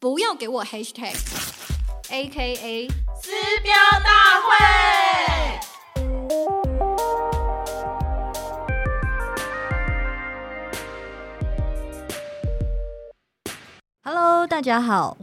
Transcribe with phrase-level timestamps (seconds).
[0.00, 1.12] 不要给我 hashtag
[2.10, 2.88] A K A
[3.20, 3.32] 撕
[3.64, 3.74] 标
[4.04, 4.54] 大会。
[14.04, 15.16] Hello，大家好，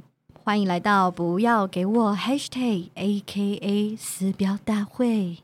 [0.43, 5.37] 欢迎来到不要给我 hashtag A K A 撕标大会，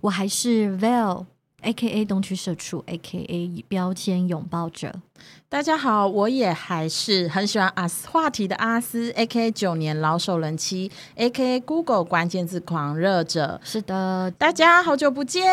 [0.00, 1.26] 我还是 Vel
[1.60, 5.02] A K A 东区社畜 A K A 标签拥抱者。
[5.50, 13.58] 大家好，我也还是很喜欢阿斯话题的阿斯，A K 九年老手人妻，A K Google 关键字狂热者。
[13.64, 15.44] 是的，大家好久不见，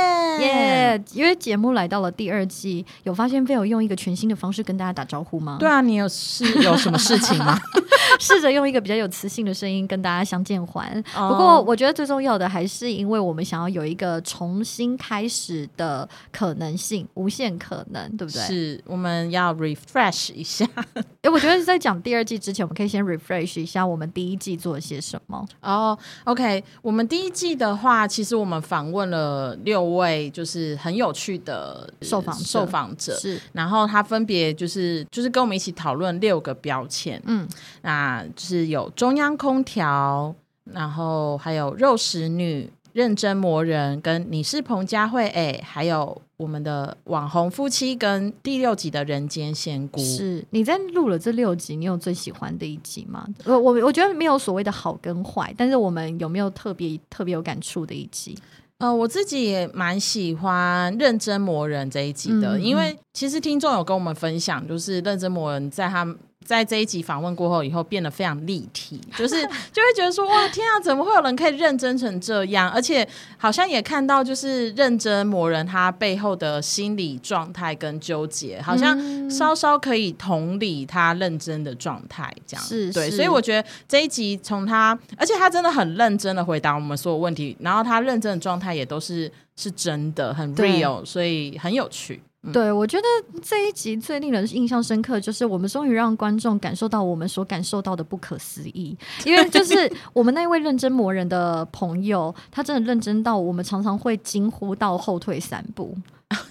[0.42, 5.56] 耶、因为节目来到了第二季，有发现 Vel 用一个全新的方式跟大家打招呼吗？
[5.60, 7.58] 对啊，你有是有什么事情吗？
[8.20, 10.88] 试着用一个比较有磁性的声音跟大家相见欢。
[11.16, 18.42] 哦不过，我觉得最重要的还是因为我们想要有一个重新开始的可能性，无限可能，对不对？。
[18.44, 20.66] 是我们要 refresh 一下。
[21.22, 25.46] 哎，我觉得在讲第二季之前，我们可以先 refresh 一下我们第一季做了些什么。
[25.62, 25.98] 哦。
[26.26, 37.48] OK，我们第一季的话，其实我们访问了六位就是很有趣的呃受访受访者，是，然后他分别就是就是跟我们一起讨论六个标签，嗯，
[37.82, 40.34] 那就是有中央空调，
[40.66, 50.00] 然后还有肉食女、认真磨人，跟你是彭佳慧，哎，还有我们的网红夫妻跟第六集的人间仙姑。
[50.00, 53.28] 是你在录了这六集，你有最喜欢的一集吗？
[53.44, 58.34] 我我我觉得没有所谓的好跟坏，但是我们有没有特别特别有感触的一集？
[58.78, 69.36] 呃，我自己也蛮喜欢《认真磨人》这一集的，嗯嗯因为其实听众有跟我们分享，就是《认真磨人》在他们在这一集访问过后以后变得非常立体， 就是
[69.74, 72.70] 就会觉得说哇天啊，怎么会有人可以认真成这样？
[72.70, 73.06] 而且
[73.38, 92.22] 好像也看到就是认真磨人他背后的心理状态跟纠结，好像嗯稍稍可以同理他认真的状态，这样对，是对所以我觉得这一集从他，而且他真的很认真的回答我们所有问题，然后他认真的状态也都是是真的，很 real，所以很有趣。
[92.52, 93.04] 对，我觉得
[93.42, 98.98] 这一集最令人印象深刻，就是我们终于让观众感受到我们所感受到的不可思议。
[99.26, 105.96] 因为就是我们那位认真磨人的朋友，他真的认真到我们常常会惊呼到后退三步。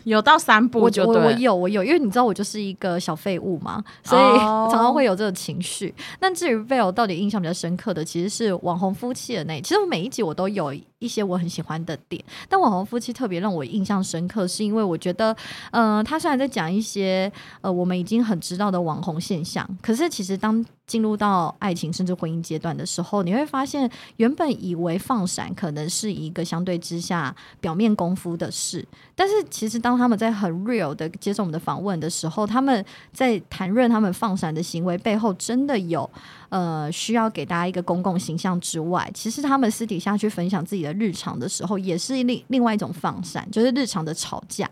[0.05, 5.93] 有到三步我我我有我有，因为你知道我就是一个小废物嘛，所以哦 常常会有这个情绪。
[6.21, 9.61] 那至于 Vale 到底印象比较深刻的，其实是网红夫妻的那。
[9.61, 10.73] 其实我每一集我都有
[11.05, 15.37] 一些我很喜欢的点，但网红夫妻特别让我印象深刻，是因为我觉得，
[15.71, 36.09] 呃，他虽然在讲一些呃我们已经很知道的网红现象，可是其实当进入到爱情甚至婚姻阶段的时候，你会发现，原本以为放闪可能是一个相对之下表面功夫的事，但是其实当他们在很 real 的接受我们的访问的时候，他们在谈论他们放闪的行为背后，真的有
[36.55, 44.71] 呃需要给大家一个公共形象之外，其实他们私底下去分享自己的日常的时候，也是另另外一种放闪，就是日常的吵架。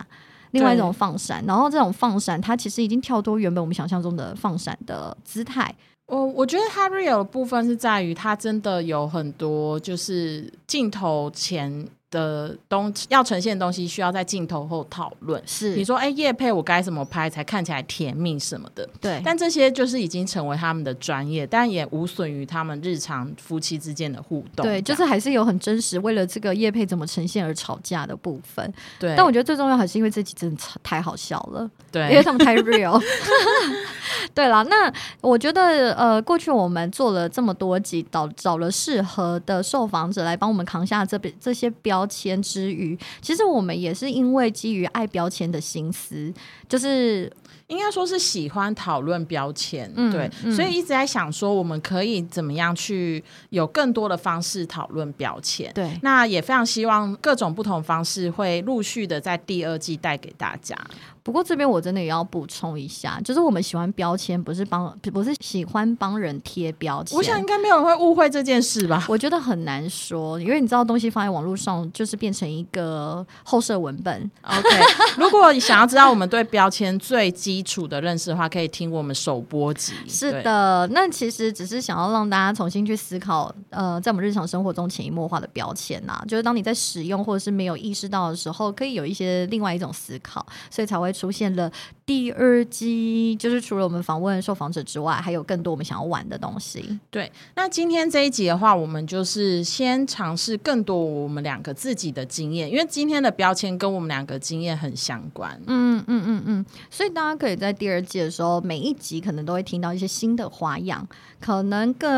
[0.52, 5.74] 另外一种放闪，然后这种放闪，它其实已经跳脱原本我们想象中的放闪的姿态。
[6.06, 15.42] 我我觉得他 real 的部分是在于他真的有很多就是镜头前的东要呈现的东西，需要在镜头后讨论。
[15.44, 18.88] 是你说，哎、叶配我该怎么拍才看起来甜蜜什么的？
[19.00, 24.64] 对，但这些就是已经成为他们的专业，但也无损于他们日常夫妻之间的互动。
[24.64, 28.72] 对，就是还是有很真实为了这个叶配怎么呈现而吵架的部分。
[29.00, 29.14] 对。
[29.16, 31.68] 但我觉得最重要还是因为这集真的太好笑了。
[31.90, 33.02] 对因为他们太 real。
[34.34, 46.32] 对了，那我觉得呃，过去我们做了这么多集，找找了适合的受访者来帮我们扛下这边这些标签之余，其实我们也是因为基于爱标签的心思，
[46.68, 47.30] 就是
[47.66, 55.72] 应该说是喜欢讨论标签，嗯对，嗯所以一直在想说，我们可以怎么样去有更多的方式讨论标签。
[55.74, 60.76] 对那也非常希望各种不同方式会陆续的在第二季带给大家。
[61.22, 67.16] 不过这边我真的也要补充一下，就是我们喜欢标签，不是帮不是喜欢帮人贴标签。
[67.16, 69.04] 我想应该没有人会误会这件事吧？
[69.08, 74.68] 我觉得很难说，因为你知道东西放在网络上，就是变成一个后设文本，OK，
[75.16, 79.92] 如果想要知道我们对标签最基础的认识的话，可以听我们首播集。
[80.08, 91.70] 是，的，那其实只是想要让大家重新去思考，呃，在我们日常生活中潜移默化的标签呐、就是当你在使用或者是没有意识到的时候，可以有一些另外一种思考，所以才会出现了
[92.06, 93.36] 第二季。
[93.36, 96.98] 就是除了我们访问受访者之外，还有更多我们想要玩的东西。
[97.10, 105.60] 对，那今天这一集的话，我们就是先尝试更多我们两个自己的经验，因为今天的标签跟我们两个经验很相关。
[105.66, 111.06] 嗯嗯嗯嗯，所以大家可以在第二季的时候，每一集可能都会听到一些新的花样，
[111.40, 112.10] 可能更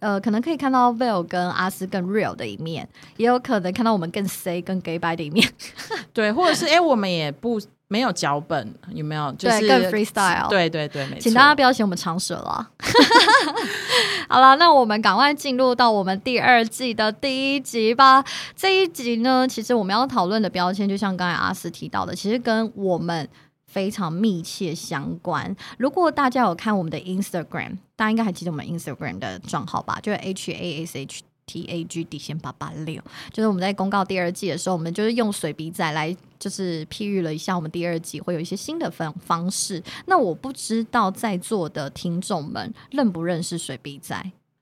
[0.00, 5.48] 呃，可能可以看到 Vel 跟阿斯更 real 的一面，也有可能看到我们更 say 更 gay bye 的一面。
[6.12, 9.32] 对，或者是哎，我们也不没有脚本，有没有？
[9.34, 10.48] 就是更 freestyle。
[10.48, 11.20] 对对对，没错。
[11.20, 12.70] 请大家不要嫌我们长舌了。
[14.28, 18.24] 好了，那我们赶快进入到我们第二季的第一集吧。
[18.56, 23.28] 这一集呢，其实我们要讨论的标签，就像刚才阿斯提到的，其实跟我们
[23.66, 25.54] 非常密切相关。
[25.78, 30.00] 如果大家有看我们的 Instagram，大家应该还记得我们 Instagram 的账号吧？
[30.02, 33.00] 就是 H A S H T A G 底线八八六。
[33.32, 39.82] 就是我们在公告第二季的时候，我们就是用水笔仔来，就是譬喻了一下我们第二季会有一些新的方方式。
[40.06, 44.14] 那我不知道在座的听众们认不认识水笔仔？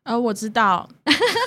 [0.05, 0.89] 呃，我知道。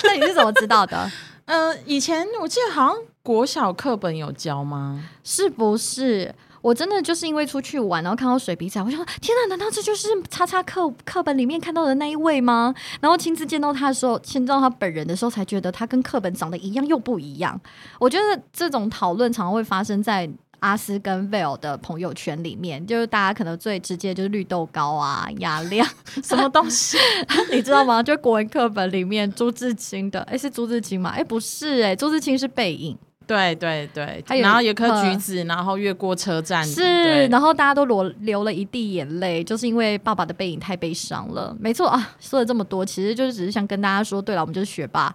[0.03, 1.09] 那 你是怎么知道的？
[1.45, 5.07] 呃，以前我记得好像国小课本有教吗？
[5.23, 6.33] 是不是？
[6.67, 12.75] 我真的就是因为出去玩，然后看到水笔仔，我想天哪，难道这就是叉叉课课本里面看到的那一位吗？
[12.99, 17.57] 然后亲自见到他的时候，见到他本人的时候，才觉得他跟课本长得一样又不一样。
[18.01, 20.29] 我觉得这种讨论常常会发生在
[20.59, 25.87] 阿斯跟 Vel 的朋友圈里面，就是大家可能最直接就是绿豆糕啊、雅亮
[26.21, 26.97] 什么东西，
[27.49, 28.03] 你知道吗？
[28.03, 31.11] 就国文课本里面朱自清的，哎，是朱自清吗？
[31.11, 32.97] 哎，不是，哎，朱自清是背影。
[33.27, 41.55] 对对对，然后有颗橘子，然后越过车站，是，然后大家都流流了一地眼泪，就是因为爸爸的背影太悲伤了。
[41.59, 45.13] 没错啊，说了这么多，其实就是只是想跟大家说，对了，我们就是学霸。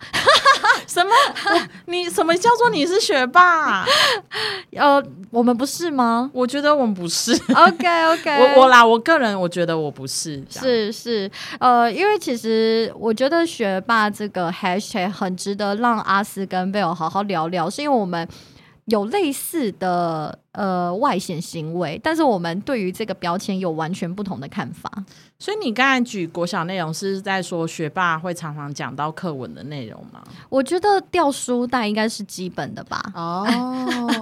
[0.86, 1.10] 什么？
[1.86, 3.84] 你什么叫做你是学霸？
[4.76, 6.30] 呃，我们不是吗？
[6.32, 7.32] 我觉得我们不是。
[7.54, 10.42] OK OK， 我我啦，我个人我觉得我不是。
[10.50, 18.26] 是是，呃，因为其实我觉得学霸这个 Hashtag 很值得让阿斯跟贝尔好好聊聊，是因为我们。
[18.86, 24.90] 有类似的呃外显行为，但是我们对于这个标签有完全不同的看法。
[25.38, 30.22] 所以你刚才举国小内容是在说学霸会常常讲到课文的内容吗？
[30.48, 33.00] 我觉得掉书袋应该是基本的吧。
[33.14, 33.44] 哦，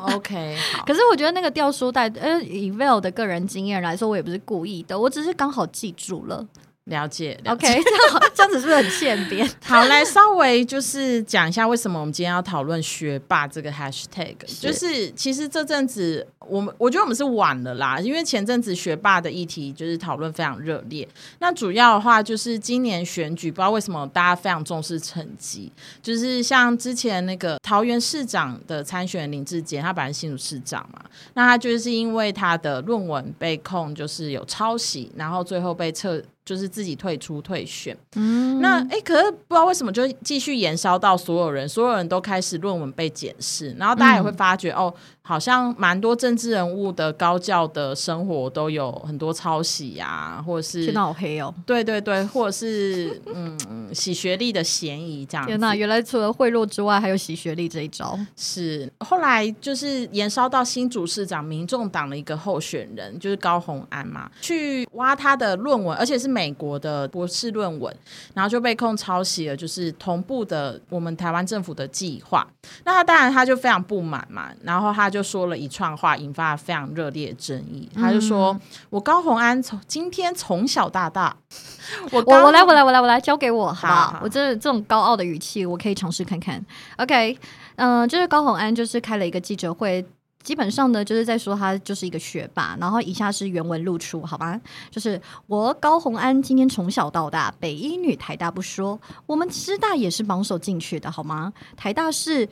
[0.15, 6.47] OK，可是我觉得那个掉书袋，呃，以 Vel 的个人经验来说，我也不是故意的，我只是刚好记住了。
[6.91, 9.49] 了解，OK， 这样这样子是不是很欠扁？
[9.65, 21.09] 好，来稍微就是讲一下为什么我们今天要讨论学霸这个 Hashtag，就是其实这阵子我们我觉得我们是晚了啦，因为前阵子学霸的议题就是讨论非常热烈。
[21.39, 25.73] 那主要的话就是今年选举，不知道为什么大家非常重视成绩，
[26.03, 31.01] 就是像之前那个桃园市长的参选林志坚，他本来是新竹市长嘛，
[31.35, 36.21] 那他就是因为他的论文被控就是有抄袭，然后最后被撤。
[36.45, 44.93] 就是自己退出退选，嗯，那哎，可是不知道为什么就继续延烧到所有人，所有人都开始论文被检视，然后大家也会发觉哦。
[45.23, 51.55] 好像蛮多政治人物的高教的生活都有很多抄袭呀，或者是天哪，好黑哦！
[51.65, 53.57] 对对对，或者是嗯
[53.95, 55.47] 洗学历的嫌疑这样。
[55.47, 58.19] 天哪，原来除了贿赂之外，还有洗学历这一招。
[58.37, 67.95] 是后来就是延烧到新主市长民众党的一个候选人，就是高鸿安嘛，去挖他的论文，而且是美国的博士论文，
[68.35, 72.47] 然后就被控抄袭了，就是同步的我们台湾政府的计划。
[72.85, 75.21] 那他当然他就非常不满嘛，然后他就。
[75.21, 77.87] 就说了一串话，引发了非常热烈争议。
[77.95, 78.59] 他就说
[78.89, 81.37] ：“我高红安从今天从小到大，
[82.11, 84.21] 我我我来我来我来我来交给我好不好？
[84.23, 86.65] 我这这种高傲的语气，我可以尝试看看。
[86.97, 87.37] OK，
[87.77, 90.03] 嗯，就是高红安就是开了一个记者会，
[90.43, 92.75] 基本上呢就是在说他就是一个学霸。
[92.81, 94.59] 然后以下是原文露出，好吧？
[94.91, 101.53] 就是我高红安今天从小到大，北一女、台大不说，我们师大也是榜首进去的，好吗？
[101.77, 102.49] 台大是。”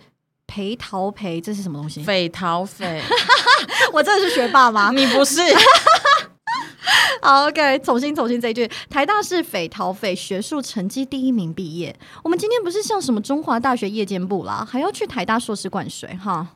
[0.49, 2.02] 裴桃裴，这是什么东西？
[2.02, 3.00] 匪桃匪，
[3.93, 4.90] 我真的是学霸吗？
[4.90, 5.40] 你不是。
[7.21, 8.69] 好，OK，重新重新这一句。
[8.88, 11.95] 台大是匪桃匪，学术成绩第一名毕业。
[12.25, 16.47] 我们今天不是像什么中华大学夜间部啦，还要去台大硕士灌水哈。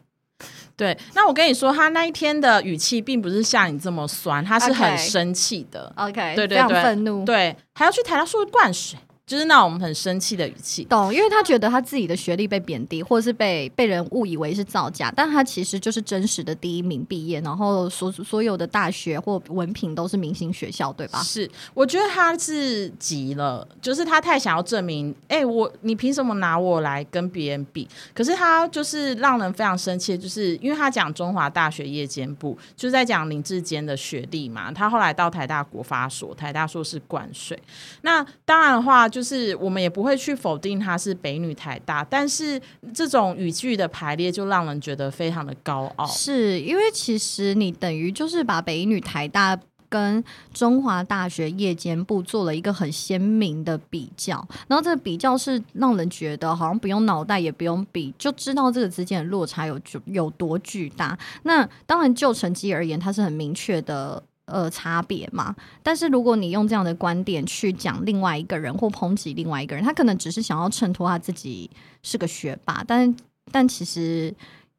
[0.74, 5.92] 对，那我跟你说，他那一天的语气并不是像你这么酸，他是很生气的。
[5.96, 8.98] OK，对对对，愤怒，对，还要去台大硕士灌水。
[9.26, 11.14] 就是那种很生气的语气，懂？
[11.14, 21.22] 因为他觉得他自己的学历被贬低，或者是被被人误以为是造假，但他其实就是真实的第一名毕业，然后所所有的大学或文凭都是明星学校，对吧？
[21.22, 27.88] 是，我觉得他是急了，就是他太想要证明，哎，我你凭什么拿我来跟别人比？
[28.12, 34.72] 可是他就是让人非常生气，就是因为他讲中华大学夜间部，就是在讲林志坚的学历嘛。
[34.72, 37.60] 他后来到台大国发所，台大硕士灌水，
[38.02, 39.22] 那当然的话就。
[39.22, 42.60] 是我们也不会去否定她是北女台大，但是
[42.92, 46.04] 这种语句的排列就让人觉得非常的高傲。
[46.08, 49.56] 是因为其实你等于就是把北女台大
[49.88, 61.16] 跟中华大学夜间部做了一个很鲜明的比较，然后这个比较是让人觉得好像不用脑袋也不用比，就知道这个之间的落差有有多巨大。
[61.44, 64.20] 那当然就成绩而言，它是很明确的。
[64.46, 65.54] 呃，差别嘛。
[65.82, 71.70] 但是如果你用这样的观点去讲另外一个人或抨击另外一个人，他可能只是想要衬托他自己
[72.02, 73.14] 是个学霸，但
[73.50, 74.34] 但其实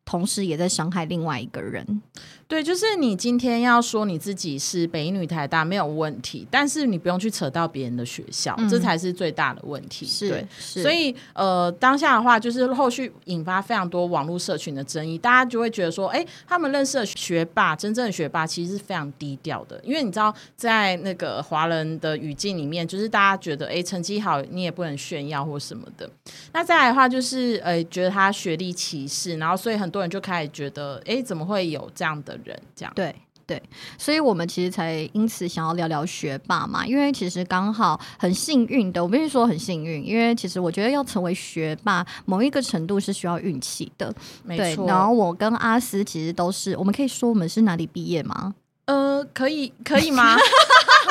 [0.05, 2.01] 同时也在伤害另外一个人。
[2.45, 10.05] 对，就是你今天要说你自己是北女台大没有问题，但是你不用去扯到别人的学校，这才是最大的问题。
[10.05, 26.07] 是，所以呃，当下的话就是后续引发非常多网络社群的争议，大家就会觉得说，哎，他们认识的学霸，真正的学霸其实是非常低调的，因为你知道，在那个华人的语境里面，就是大家觉得，哎，成绩好你也不能炫耀或什么的。
[26.51, 32.37] 那再来的话，就是呃，觉得他学历歧视，然后所以很多人就开始觉得，哎，怎么会有这样的？
[32.43, 33.61] 人这样对对，
[33.97, 44.87] 所以我们其实才因此想要聊聊学霸嘛，因为其实刚好很幸运的，我必须说很幸运，因为其实我觉得要成为学霸，某一个程度是需要运气的，没错。
[44.87, 48.55] 然后我跟阿斯其实都是，我们可以说我们是哪里毕业吗？
[48.85, 50.35] 呃，可以，可以吗？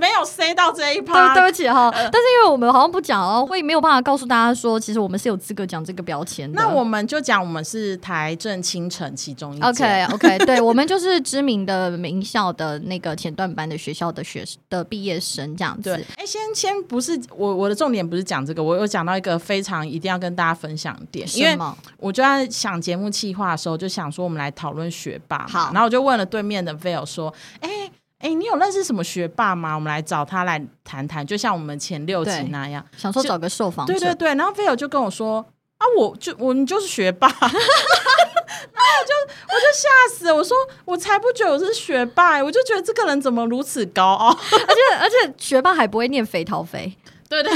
[0.00, 1.90] 没有塞到这一趴，对不起哈。
[1.92, 6.60] 但是因为我们好像不讲哦，会没有办法告诉大家说，其实我们是有资格讲这个标签的。
[6.60, 15.92] 那我们就讲我们是台政清城其中一 OK OK， 对我们就是知名的名校的那个前段班的学校的学的毕业生这样子。
[16.16, 21.56] 哎，先先不是我我的重点不是讲这个，我有讲到一个非常一定要跟大家分享的点，因为
[21.98, 27.90] 我就在想节目企划的时候就想说我们来讨论学霸，好，然后我就问了对面的 Vale 说，哎。
[28.22, 29.74] 哎，你有认识什么学霸吗？
[29.74, 33.92] 我们来找他来谈谈，就像我们前六集那样，想说找个受访者。
[33.92, 35.44] 对对对，然后菲友就跟我说
[35.78, 37.26] ：“啊，我就我你就是学霸。
[37.34, 39.12] ”然后我就
[39.48, 46.96] 我就吓死了，我说我才不觉得我是学霸，我就觉得这个人怎么如此高傲， 而且而且学霸还不会念肥桃肥。
[47.32, 47.52] 对对，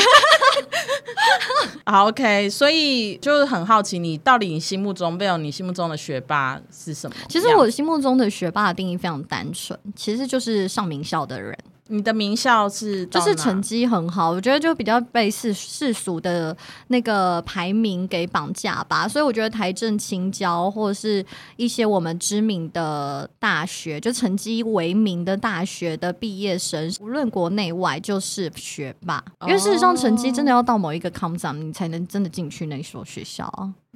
[1.85, 7.17] 好 OK，所以就是很好奇，你到底你心目中没有你心目中的学霸是什么？
[7.29, 11.57] 其实我心目中的学霸的定义非常单纯，其实就是上名校的人。
[11.89, 16.57] 你的名校是就是成绩很好，我觉得就比较被世世俗的
[16.89, 21.25] 那个排名给绑架吧，所以我觉得台政、青交或者是
[21.57, 33.47] 一些我们知名的大学，就成绩为名的大学的毕业生，无论国内外就是学霸，因为事实上成绩真的要到某一个 come 你才能真的进去那所学校。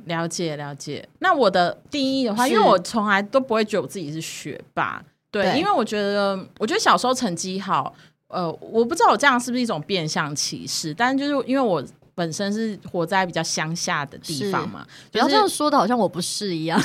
[0.07, 5.03] 了解了解，那我的定义的话，因为我从来都不会觉得我自己是学霸。
[5.31, 7.95] 对，因为我觉得，我觉得小时候成绩好，
[8.29, 11.83] 呃，我不知道我这样是不是一种变相歧视，但就是因为我。
[12.21, 16.79] 本身是活在比较乡下的地方嘛，不要这样说的，好像我不是一样。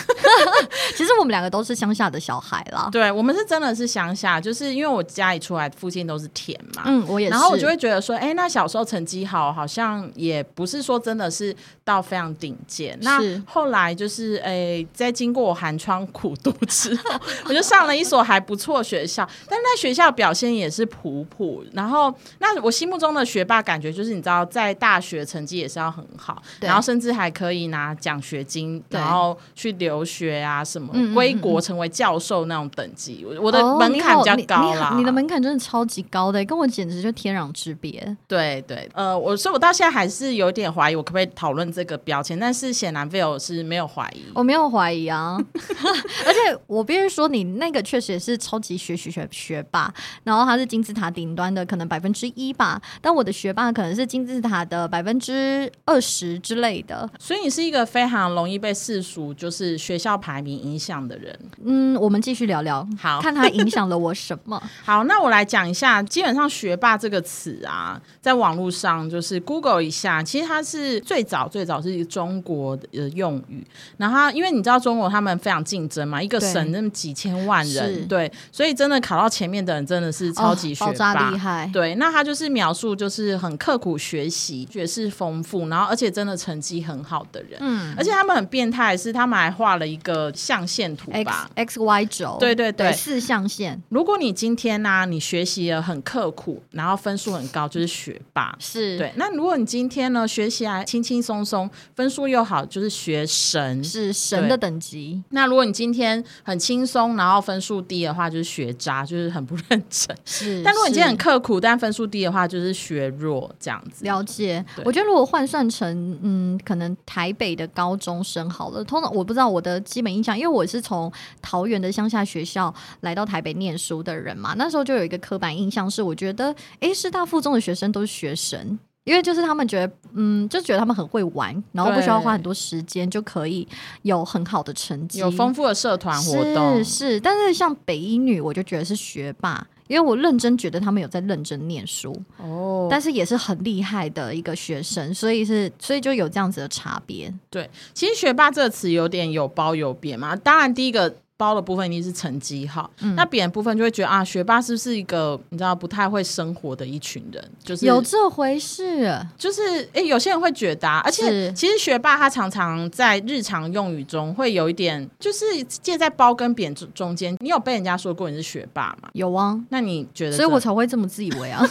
[0.95, 2.87] 其实我们两个都是乡下的小孩啦。
[2.89, 6.83] 对，我们是真的是乡下，就是因为我家里出来附近都是田嘛。
[6.85, 7.31] 嗯，我也是。
[7.31, 12.97] 然后我就会觉得说，哎，那小时候成绩好，好像也不是说真的是到非常顶尖。
[13.01, 21.61] 那后来就是，哎，在经过我寒窗苦读之后，我就上了一所还不错学校，但在学校表现也是普普。
[21.73, 25.24] 然后，那我心目中的学霸感觉就是，你知道，在大学。
[25.25, 33.25] 成绩也是要很好，然后甚至还可以拿奖学金，然后去留学啊，什么归国成为教授那种等级。
[33.41, 38.15] 我的门槛比较高啦，你的门槛真的超级高的，跟我简直就天壤之别。
[38.27, 42.39] 对对，呃，我所以，我到现在还是有点怀疑，我可不可以讨论这个标签？
[42.39, 45.37] 但是显然 Phil 是没有怀疑，我没有怀疑啊。
[46.25, 55.15] 而且我必须说，你那个确实也是超级学学学学霸，然后他是金字塔顶端的可能百分之一吧，但我的学霸可能是金字塔的百分。
[55.25, 61.39] 之二十之类的，所以你是一个非常容易被世俗就是学校排名影响的人。
[61.63, 64.61] 嗯，我们继续聊聊，好看它影响了我什么？
[64.83, 73.65] 好，那我来讲一下，基本上“学霸”这个词啊，在网络上就是 Google 一下，其实它是最早最早是一个中国的用语。
[73.97, 81.67] 然后，因为你知道中国他们非常竞争嘛，一个省那么几千万人，对，所以真的考到前面的人真的是超级学霸，厉害。
[81.73, 85.15] 对，那他就是描述就是很刻苦学习，也是。
[85.15, 93.81] 丰富，然后而且真的成绩很好的人，嗯，而且他们很变态，是他们还画了一个象限图吧，x y 轴，对对对，四象限。
[93.87, 99.13] 如果你今天呢，你学习了很刻苦，然后分数很高，就是学霸，是对。
[99.15, 105.23] 那如果你今天呢，学习还轻轻松松，分数又好，就是学神，是神的等级。
[105.29, 110.15] 那如果你今天很轻松，然后分数低的话，就是学渣，就是很不认真。
[110.25, 114.03] 是，但如果你今天很刻苦，但分数低的话，就是学弱这样子。
[114.03, 121.11] 了解，我觉得如果换算成嗯，可能台北的高中生好了，通常我不知道我的基本印象，因为我是从
[121.41, 128.77] 桃园的乡下学校来到台北念书的人嘛，那时候就有一个刻板印象是，我觉得诶，师大附中的学生都是学生。
[129.05, 133.67] 因为就是他们觉得，嗯，就觉得他们很会玩，然后不需要花很多时间就可以
[134.01, 136.83] 有很好的成绩，有丰富的社团活动。
[136.83, 147.33] 是是，但是像北一女，我就觉得是学霸，因为我认真觉得他们有在认真念书哦，但是也是很厉害的一个学生，所以是所以就有这样子的差别。
[147.49, 150.35] 对，其实学霸这个词有点有褒有贬嘛。
[150.35, 151.15] 当然，第一个。
[151.37, 157.43] 包的部分一定是成绩好，那扁部分就会觉得啊，学霸是不是一个你知道不太会生活的一群人？
[157.63, 167.35] 就是有这回事，就是哎，有些人会觉得，而且其实学霸他常常在日常用语中会有一点，就是介在包跟扁中中间。
[167.41, 169.09] 你有被人家说过你是学霸吗？
[169.13, 170.35] 有啊，那你觉得？
[170.35, 171.61] 所以我才会这么自以为啊。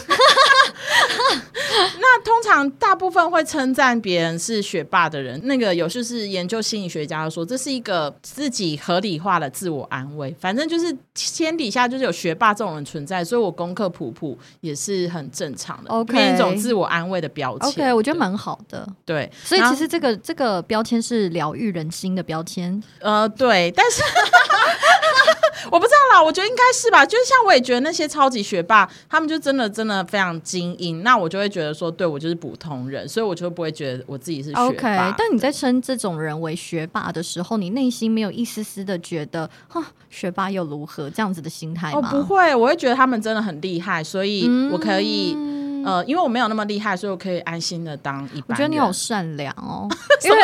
[1.99, 10.35] 那通常大部分会称赞别人是学霸的人，那个有就是研究心理学家说，这是一个自己合理化的自我安慰。
[10.39, 15.89] 反正就是天底下就是有学霸这种人存在，所以我功课普普也是很正常的。
[15.89, 17.69] OK，一种自我安慰的标签。
[17.69, 18.87] OK，我觉得蛮好的。
[19.05, 22.81] 对，所以其实这个这个标签是疗愈人心的标签。
[22.99, 24.01] 呃，对，但是。
[25.71, 27.05] 我不知道啦，我觉得应该是吧。
[27.05, 34.65] 就是像我也觉得那些超级学霸，他们就真的真的非常精英，那我就会觉得说，对我就是普通人，所以我就不会觉得我自己是学霸。
[34.65, 42.09] OK，但你在称这种人为学霸的时候，你内心没有一丝丝的觉得，哈，学霸又如何这样子的心态吗？
[42.11, 45.35] 不会，我会觉得他们真的很厉害，所以我可以。
[45.85, 48.47] 呃，因为我没有那么厉害，所以我可以安心的当一般。
[48.49, 49.87] 我觉得你好善良哦，
[50.25, 50.37] 因为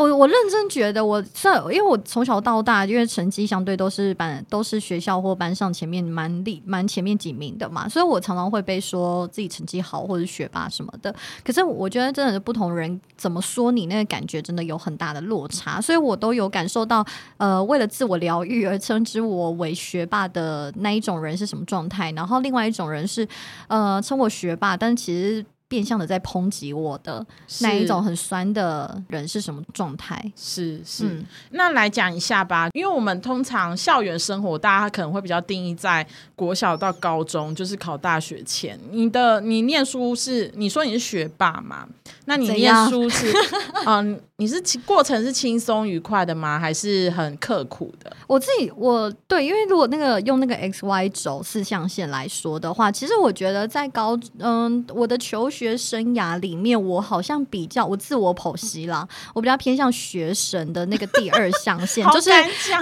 [0.00, 11.14] 我我认真觉得我算，因为我从小到大，因为成绩相对都是班都是学校或班上前面蛮厉蛮前面几名的嘛，所以我常常会被说自己成绩好或者学霸什么的。
[11.44, 17.04] 可是我觉得真的是不同人怎么说你那个感觉真的有很大的落差，所以我都有感受到，
[17.36, 23.26] 呃，为了自我疗愈而称之我为学霸的那一种人是什么状态，然后另外一种人是
[23.68, 24.63] 呃称我学霸。
[24.76, 27.24] 但其实变相的在抨击我的
[27.60, 30.22] 那一种很酸的人是什么状态？
[30.36, 38.78] 是是，那来讲一下吧，因为我们通常校园生活，大家可能会比较定义在国小到高中，就是考大学前。
[38.90, 41.88] 你的你念书是你说你是学霸嘛？
[42.26, 43.32] 那你念书是
[43.86, 44.20] 嗯。
[44.38, 46.58] 你是过程是轻松愉快的吗？
[46.58, 48.14] 还是很刻苦的？
[48.26, 62.30] 我自己我对，因为如果那个用那个 X Y 轴四象限来说的话，其实我觉得在高嗯我的求学生涯里面，我好像比较我自我剖析啦，我比较偏向学神的那个第二象限，就是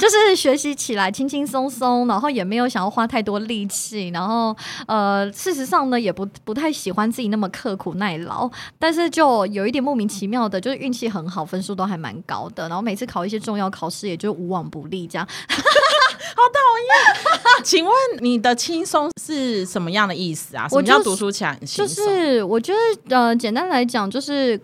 [0.01, 4.57] 就是学习起来轻轻松松，然后也没有想要花太多力气，然后
[4.87, 11.43] 呃事实上呢也不不太喜欢自己那么刻苦耐劳，但是就有一点莫名其妙的，就是运气很好。
[11.53, 15.29] 分数都还蛮高的，然后每次考一些重要考试，也就无往不利这样，
[16.35, 17.63] 好讨厌。
[17.65, 20.69] 请问你的轻松是什么样的意思啊？
[20.69, 22.05] 什么叫读书起来很轻松？
[22.05, 24.61] 就是我觉得呃，简单来讲就是。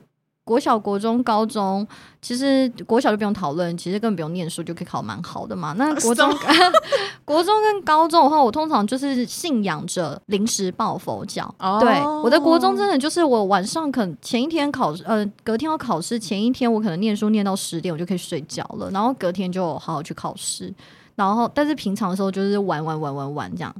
[0.48, 1.86] 国小、国中、高中，
[2.22, 5.74] 其实国小就不用讨论，其实根本不用念书就可以考蛮好的嘛。
[5.76, 6.26] 那国中、
[7.22, 11.54] 国中跟高中的话，我通常就是信仰着临时抱佛脚。
[11.80, 20.72] 对，我的国中真的就是我晚上可能前一天考，呃，隔天要考试，前一天我可能念书念到十点，我就可以睡觉了，然后隔天就好好去考试。
[21.18, 23.74] 然后，但是平常的时候就是玩玩玩玩玩这样。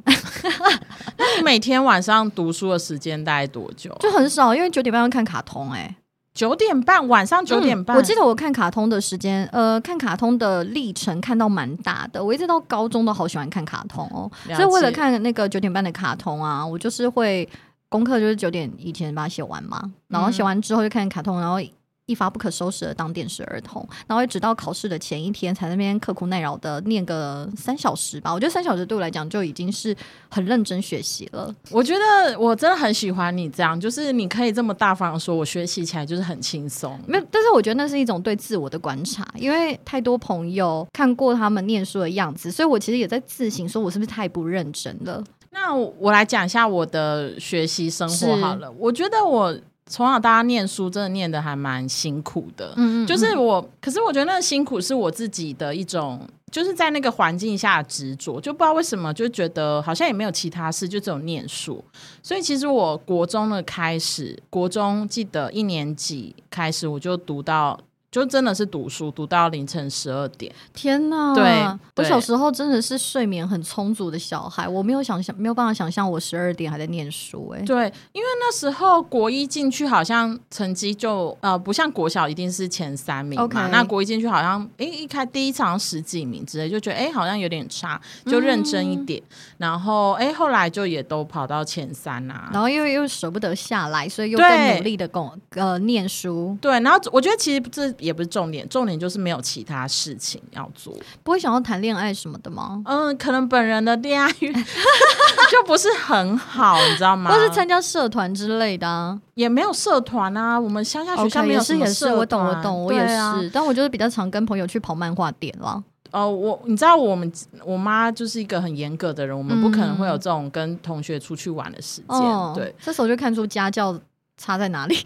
[1.16, 3.96] 那 你每天晚上读书的时间大概多久？
[4.00, 5.94] 就很少，因为九点半要看卡通哎。
[6.34, 7.96] 九点半，晚上九点半。
[7.96, 12.22] 我记得我看卡通的时间，呃，看卡通的历程看到蛮大的。
[12.22, 17.48] 我一直到高中都好喜欢看卡通哦，所以为了看那个九点半的卡通啊，我就是会
[17.88, 21.60] 功课就是九点以前把它写完嘛，然后写完之后就看卡通，然后。
[22.08, 28.32] 一发不可收拾的当电视儿童，然后直到考试的前一天才那边刻苦耐劳的念个三小时吧。
[28.32, 29.94] 我觉得三小时对我来讲就已经是
[30.30, 31.54] 很认真学习了。
[31.70, 36.98] 我觉得我真的很喜欢你这样，就是你可以这么大方说，我学习起来就是很轻松。
[37.06, 45.22] 没有，但是我觉得那是一种对自我的观察，因为太多朋友看过他们念书的样子，所以我其实也在自省，说我是不是太不认真了。
[45.50, 48.70] 那我来讲一下我的学习生活好了。
[48.72, 49.54] 我觉得我。
[49.88, 56.20] 从小大家念书真的念的还蛮辛苦的，嗯嗯，就是我，可是我觉得那个辛苦是我自己的一种，
[56.52, 61.82] 就是在那个环境下执着，就不知道为什么就觉得好像也没有其他事，就只有念书。
[62.22, 67.78] 所以其实我国中的开始，国中记得一年级开始我就读到
[68.10, 70.52] 就真的是读书读到凌晨十二点。
[70.72, 71.34] 天哪！
[71.34, 71.66] 对
[71.96, 89.22] 我小时候真的是睡眠很充足的小孩，我没有想象，没有办法想象我十二点还在念书、哎，对，因为那时候国一进去好像成绩就呃不像国小一定是前三名嘛那国一进去好像诶一开第一场十几名之类，就觉得诶好像有点差，就认真一点。
[89.58, 92.48] 然后诶后来就也都跑到前三啊。
[92.52, 100.94] 然后又又舍不得下来，所以又对更努力的供呃念书，对，然后我觉得其实这也不是重点，重点就是没有其他事情要做。
[101.22, 102.82] 不会想要谈恋爱什么的吗？
[102.86, 104.52] 嗯，可能本人的恋爱运
[105.50, 107.30] 就不是很好，你知道吗？
[107.30, 115.82] 或是参加社团之类的啊也没有社团啊，我们乡下学校没有什么也是也是，社我懂我懂，我也是，但我就是比较常跟朋友去跑漫画店了。
[116.10, 117.30] 哦，我你知道我们
[117.64, 122.18] 我妈就是一个很严格的人，我们不可能会有这种跟同学出去玩的时间。
[122.18, 123.94] 哦，对，，这时候就看出家教
[124.38, 124.96] 差在哪里。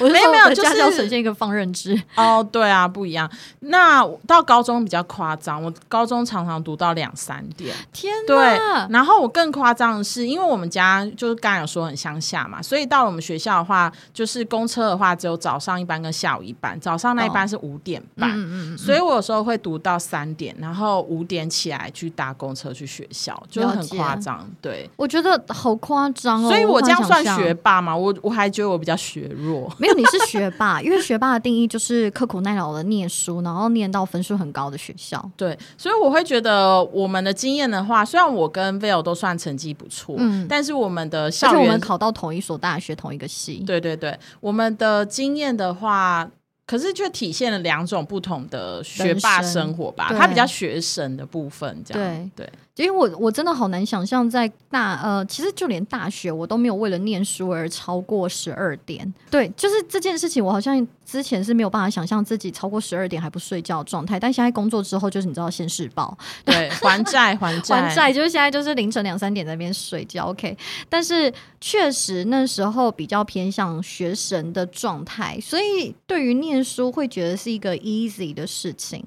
[0.00, 2.00] 没有没有就是家教呈现一个放任制。
[2.16, 3.30] 哦，对啊，不一样。
[3.60, 7.74] 那到高中比较夸张，我高中常常读到两三点。
[7.92, 8.58] 天对！，
[8.90, 18.30] 然后我更夸张的是，因为我们家就是刚才有说很乡下嘛，所以到了我们学校的话，就是公车的话只有早上一班跟下午一班，早上那一班是五点半。
[18.30, 24.48] 嗯嗯嗯，所以我有时候会读到三点，然后五点起来去搭公车去学校，就很夸张。
[24.60, 26.48] 对，我觉得好夸张哦。
[26.48, 27.96] 所以我这样算学霸吗？
[27.96, 29.72] 我我还觉得我比较学弱。
[29.86, 35.22] 没有，你是学霸，因为学霸的定义就是刻苦耐劳的念书，然后念到分数很高的学校。
[35.36, 43.62] 对，所以我会觉得我们的经验的话，虽然我跟 Vail 都算成绩不错，嗯但是我们的校园我们考到同一所大学，同一个系。
[43.66, 46.28] 对对对，我们的经验的话，
[46.66, 50.12] 可是却体现了两种不同的学霸生生活吧。
[50.16, 52.52] 他比较学神的部分，这样对对
[52.84, 59.12] 因为我我真的好难想象，在大呃，其实就连大学我都没有为了念书而超过十二点。
[59.30, 70.26] 对，就是这件事情，我好像之前是没有办法想象自己超过十二点还不睡觉的状态，但现在工作之后，就是你知道现世报对，还债 还债还债，就是现在就是凌晨两三点在那边睡觉。
[70.26, 70.56] OK，
[70.88, 79.02] 但是确实那时候比较偏向学神的状态，所以对于念书会觉得是一个 easy 的事情。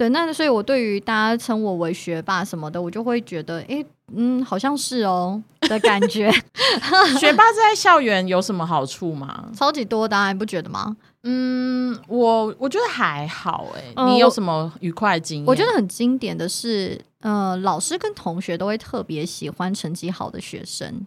[0.00, 3.84] 对，那所以我对于大家称我为学霸什么的，我就会觉得，诶，
[4.16, 6.32] 嗯，好像是哦的感觉，
[7.20, 9.44] 学霸在校园有什么好处吗？
[9.54, 10.96] 超级多的、啊，你不觉得吗？
[11.24, 15.46] 嗯，我我觉得还好哎、呃你有什么愉快的经验？
[15.46, 21.04] 我觉得很经典的是，呃，老师跟同学都会特别喜欢成绩好的学生。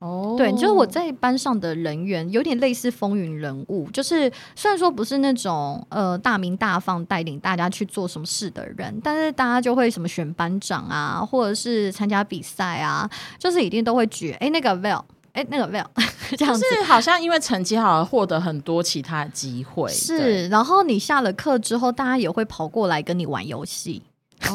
[0.00, 13.08] 哦，对，就是我在班上的人缘有点类似风云人物，就是虽然说不是那种呃大名大放带领大家去做什么事的人，但是大家就会什么选班长啊，或者是参加比赛啊，
[13.38, 15.84] 就是一定都会举哎那个 Val，哎那个 Val
[16.38, 16.64] 这样子。
[16.74, 24.02] 是好像因为成绩好而获得很多其他机会，是，然后你下了课之后，大家也会跑过来跟你玩游戏，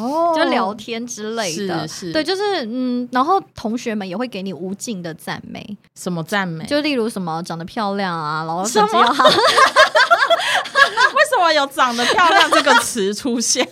[0.00, 1.86] 哦就聊天之类的。
[1.88, 6.64] 是是对，就是嗯，然后同学们也会给你无尽的赞美，什么赞美？
[6.66, 8.88] 就例如什么长得漂亮啊，然后什么
[11.16, 13.66] 为什么有长得漂亮这个词出现？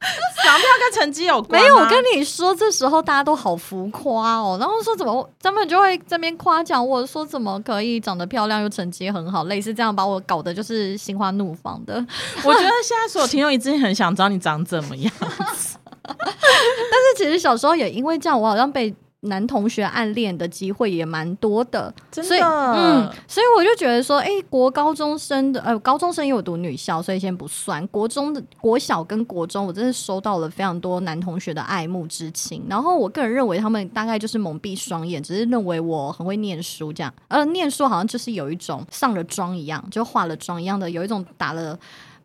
[0.00, 1.68] 长得漂亮跟成绩有关吗？
[1.68, 11.94] 没有，我跟你说，这时候大家都好浮夸哦，然后说怎么他们就会这边夸奖我说怎么可以长得漂亮又成绩很好，类似这样把我搞得就是心花怒放的。
[12.44, 15.12] 我觉得现在所有听众一定很想知道你长怎么样。
[16.06, 27.84] 但是其实小时候也因为这样，我好像被男同学暗恋的机会也蛮多的，真的所以嗯，所以我就觉得说，哎、国高中生的呃，高中生因为我读女校，所以先不算。
[27.88, 32.64] 国中的国小跟国中，我真的收到了非常多男同学的爱慕之情。
[32.68, 37.12] 然后我个人认为他们大概就是蒙蔽双眼，只是认为我很会念书这样。
[37.28, 41.78] 呃，念书好像就是有一种上了妆一样，就化了妆一样的，有一种打了。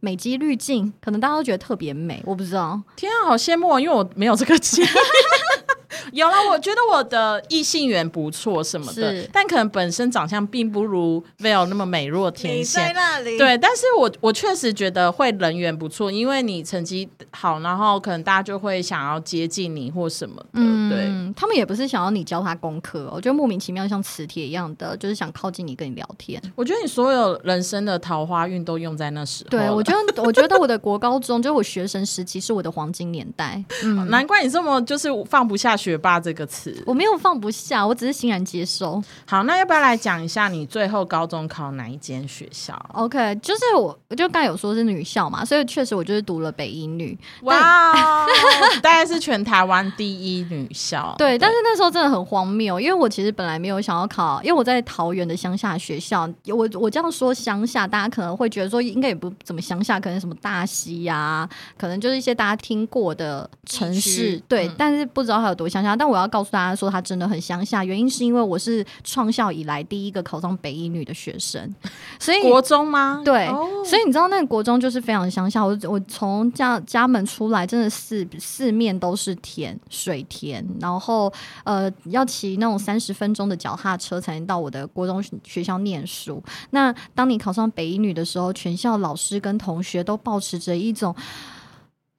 [0.03, 2.81] 美肌滤镜，可能大家都觉得特别美，我不知道。
[2.95, 4.93] 天啊，好羡慕啊，因为我没有这个经验。
[6.13, 12.93] 有了，我觉得我的异性缘不错什么的，但可能本身长相并不如 Val 那么美若天仙。
[12.93, 20.49] 那里对，但是我我确实觉得会人缘不错，因为你成绩好，然后可能大家就会想要接近你或什么的。
[20.53, 26.41] 对，嗯，他们也不是想要你教他功课哦，我觉得莫名其妙像磁铁一样的，就是想靠近你跟你聊天。
[26.55, 29.49] 我觉得你所有人生的桃花运都用在那时候。
[29.49, 33.63] 对，我觉得，我觉得我的国高中就是我学生时期是我的黄金年代。
[33.83, 36.83] 嗯，难怪你这么就是放不下学霸这个词。
[36.85, 39.01] 我没有放不下，我只是欣然接受。
[39.25, 47.17] 好，那要不要来讲一下你最后高中考哪一间学校？OK，就是我，我就刚有说是女校嘛，所以确实我就是读了北一女。
[47.41, 48.27] 哇哦，
[48.83, 51.15] 大概是全台湾第一女校。
[51.17, 56.29] 对，但是那时候真的很荒谬，因为我其实本来没有想要考，因为我在桃园的乡下学校。
[56.47, 65.95] 我我这样说乡下，大家可能会觉得说应该也不怎么乡下，可能什么大溪呀、可能就是一些大家听过的城市，对，嗯但是不知道它有多乡下。
[65.95, 71.73] 但我要告诉大家说，它真的很乡下，原因是因为我是创校以来第一个考上北一女的学生，
[72.19, 73.21] 所以国中吗？
[73.23, 81.31] 对，哦所以你知道那个国中就是非常乡下，我我从家家门出来，真的四四面都是田水田，然后
[81.63, 86.43] 呃要骑那种三十分钟的脚踏车才能到我的国中学校念书。
[86.71, 91.15] 那当你考上北一女的时候，全校老师跟同学都保持着一种。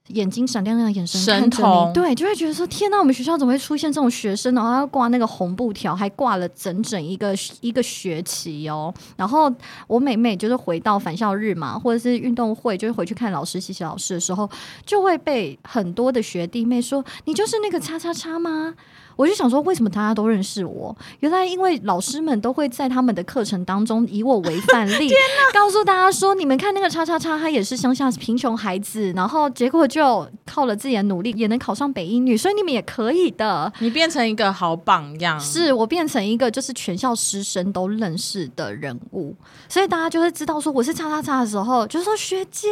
[0.09, 4.55] 眼睛闪亮亮的眼神神看着童你，对，就会觉得说：天呐，我们学校怎么会出现这种学生？
[4.55, 8.93] 然后要挂那个红布条，还挂了整整一个一个学期哦。
[9.17, 9.51] 然后
[9.87, 14.51] 我每每就是回到返校日嘛，或者是运动会，就是回去看老师、谢谢老师的时候，
[14.85, 18.75] 就会被很多的学弟妹说：“你就是那个叉叉叉吗？”
[19.17, 20.97] 我就想说，为什么大家都认识我？
[21.21, 25.13] 原来因为老师们都会在他们的课程当中以我为范例，
[25.53, 39.35] 告诉大家说：“你们看那个叉叉叉，他也是乡下贫穷孩子，然后结果就靠了自己的努力，也能考上北英女，所以你们也可以的。”你变成一个好榜样，是我变成一个就是全校师生都认识的人物，
[39.69, 42.69] 所以大家就会知道说我是叉叉叉的时候，就说学姐，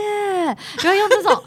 [0.79, 1.43] 就会用这种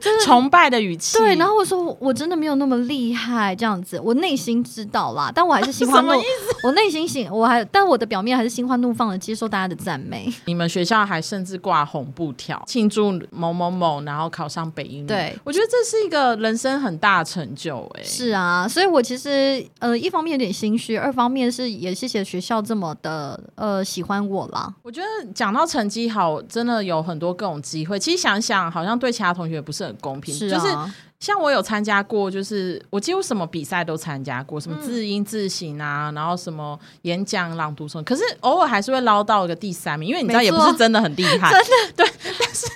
[0.00, 1.18] 就是崇拜的语气。
[1.18, 6.12] 对，然后我说我真的没有那么厉害，这样子，我内心知道啦，但我还是心花怒
[6.64, 10.32] 我内心心我还，但我的表面还是心花怒放的接受大家的赞美。
[10.46, 15.06] 你们学校还甚至挂红布条庆祝某某某，然后考上北音。
[15.06, 24.74] 对我觉得这是一个人生很大的成就、哎，是啊，所以我其实呃，一方面有点心虚，二方面是也谢谢学校这么的呃喜欢我啦。
[24.82, 27.98] 我觉得讲到成绩好，真的有很多各种机会。
[27.98, 30.34] 其实想想，好像对其他同学不是很公平。
[30.34, 42.66] 是就是啊，像我有参加过，就是我几乎什么比赛都参加过，什么字音字形啊，然后什么演讲、朗读什么，可是偶尔还是会捞到一个第三名，因为你知道也不是真的很厉害， 真的 对，但是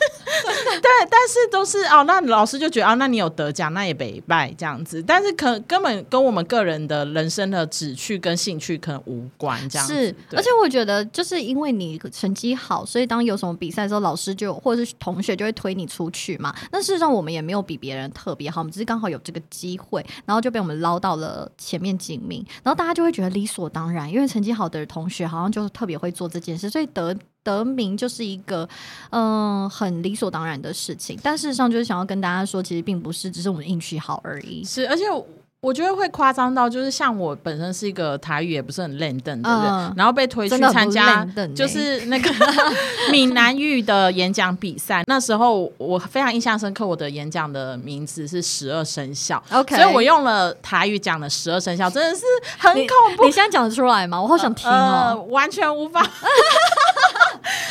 [0.81, 16.55] 对，但是都是哦，那老师就觉得啊，那你有得奖，那也北拜这样子，但是可根本跟我们个人的人生的志趣跟兴趣可能无关，这样子是，而且我觉得就是因为你成绩好，所以当有什么比赛的时候，老师就或者是同学就会推你出去嘛。
[16.71, 27.17] 那事实上我们也没有比别人特别好，我们只是刚好有这个机会，然后就被我们捞到了前面几名，然后大家就会觉得理所当然，因为成绩好的同学好像就是特别会做这件事，所以得。
[27.45, 28.69] 得名就是一个
[29.11, 34.62] 嗯、很理所当然的事情，但事实上就是想要跟大家说，其实并不是，只是我们运气好而已。
[34.64, 35.27] 是，而且我
[35.61, 42.29] 我觉得会夸张到，就是像我本身是一个台语也不是很练邓的人，嗯然后被推去参加就是那个
[43.12, 45.05] 闽南语的演讲比赛。
[45.07, 49.40] 那时候我非常印象深刻，我的演讲的名字是十二生肖。
[49.53, 52.25] OK，所以我用了台语讲的十二生肖，真的是
[52.59, 54.20] 很恐怖你，现在讲得出来吗？
[54.20, 55.22] 我好想听呃，哦。
[55.31, 56.03] 完全无法。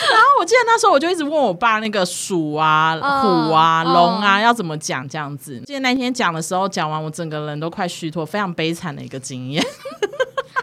[0.09, 5.59] 然后我记得那时候我就一直问我爸那个鼠啊、嗯虎啊、嗯龙啊要怎么讲这样子。
[5.65, 9.63] 记得那天讲的时候，讲完我整个人都快虚脱，非常悲惨的一个经验。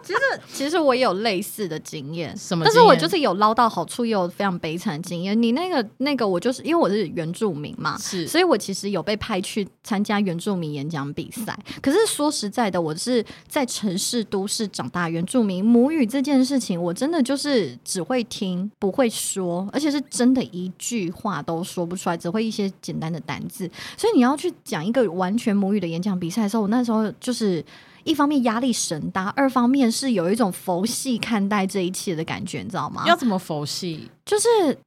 [0.09, 0.21] 其实
[0.55, 5.41] 其实我也有类似的经验，什么但是我就是有捞到好处，也有非常悲惨的经验。
[5.41, 11.55] 你那个那个，我就是因为我是原住民嘛，是所以我其实有被派去参加原住民演讲比赛。
[11.83, 18.48] 可是说实在的，我是在城市都市长大，原住民母语这件事情，我真的就是只会听
[18.79, 23.69] 不会说，而且是真的一句话都说不出来，只会一些简单的单字。
[23.97, 27.65] 所以你要去讲一个完全母语的演讲比赛的时候，我那时候就是。
[28.05, 33.03] 一方面压力神大，二方面是有一种佛系看待这一切的感觉，你知道吗？
[33.07, 34.09] 要怎么佛系？
[34.29, 34.47] 就是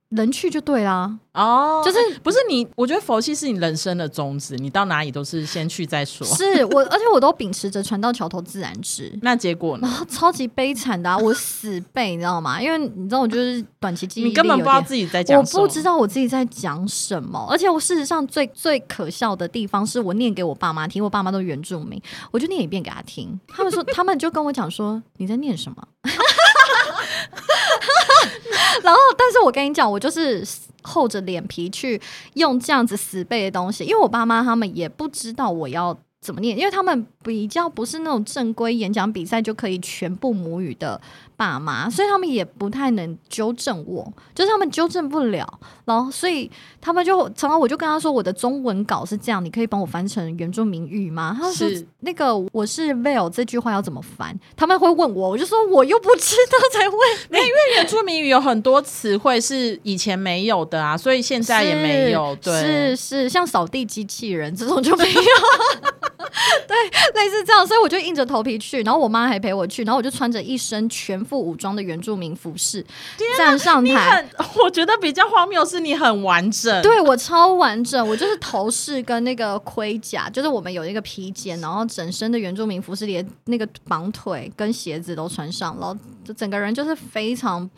[0.09, 2.67] 人去就对啦，哦，就是不是你？
[2.75, 6.27] 我觉得佛系是你人生的宗旨，你到哪里都是先去再说。
[6.27, 9.11] 是我， 而且我都秉持着船到桥头自然直。
[9.23, 9.91] 那结果呢然？
[9.91, 12.61] 后超级悲惨的、啊，我死背，你知道吗？
[12.61, 15.65] 因为你知道，我就是短期记忆你根本不知道自己在讲我什么。
[15.65, 21.99] 不知道我自己在讲什么，而且我事实上最最可笑的地方是我念给我爸妈听，我爸妈都是原住民，
[22.29, 25.87] 我就念一遍给他听，他们说 他们就跟我讲说你在念什么，
[28.83, 30.45] 然后但是我跟你讲，我就是
[30.81, 32.01] 厚着脸皮去
[32.33, 35.97] 用这样子死背的东西，因为我爸妈他们也不知道我要。
[36.23, 41.01] 怎么念，因为他们比较不是那种正规演讲比赛就可以全部母语的
[41.41, 46.49] 爸妈，所以他们也不太能纠正我，就是他们纠正不了，然后所以
[46.79, 51.35] 他们就常常我就跟他说我的中文稿是这样，你可以帮我翻成原住民语吗？
[51.35, 54.39] 他说是那个我是 veil 这句话要怎么翻？
[54.55, 56.97] 他们会问我，我就说我又不知道才问
[57.29, 57.37] 你。
[57.75, 62.35] 原住民语有很多词汇是以前没有的啊，所以现在也没有。
[62.35, 65.21] 对，是是，像扫地机器人这种就没有。
[66.67, 66.77] 对，
[67.21, 72.85] 类似这样，所以我就硬着头皮去，然后我妈还陪我去，然后我就穿着一身全副武装的原住民服饰
[73.37, 74.27] 站上台。
[74.61, 76.81] 我觉得比较荒谬是你很完整。
[76.81, 87.69] 对我超完整，我就是头饰跟那个盔甲，就是我们有一个披肩，然后整身的原住民服饰，连那个绑腿跟鞋子都穿上，然后就整个人就是非常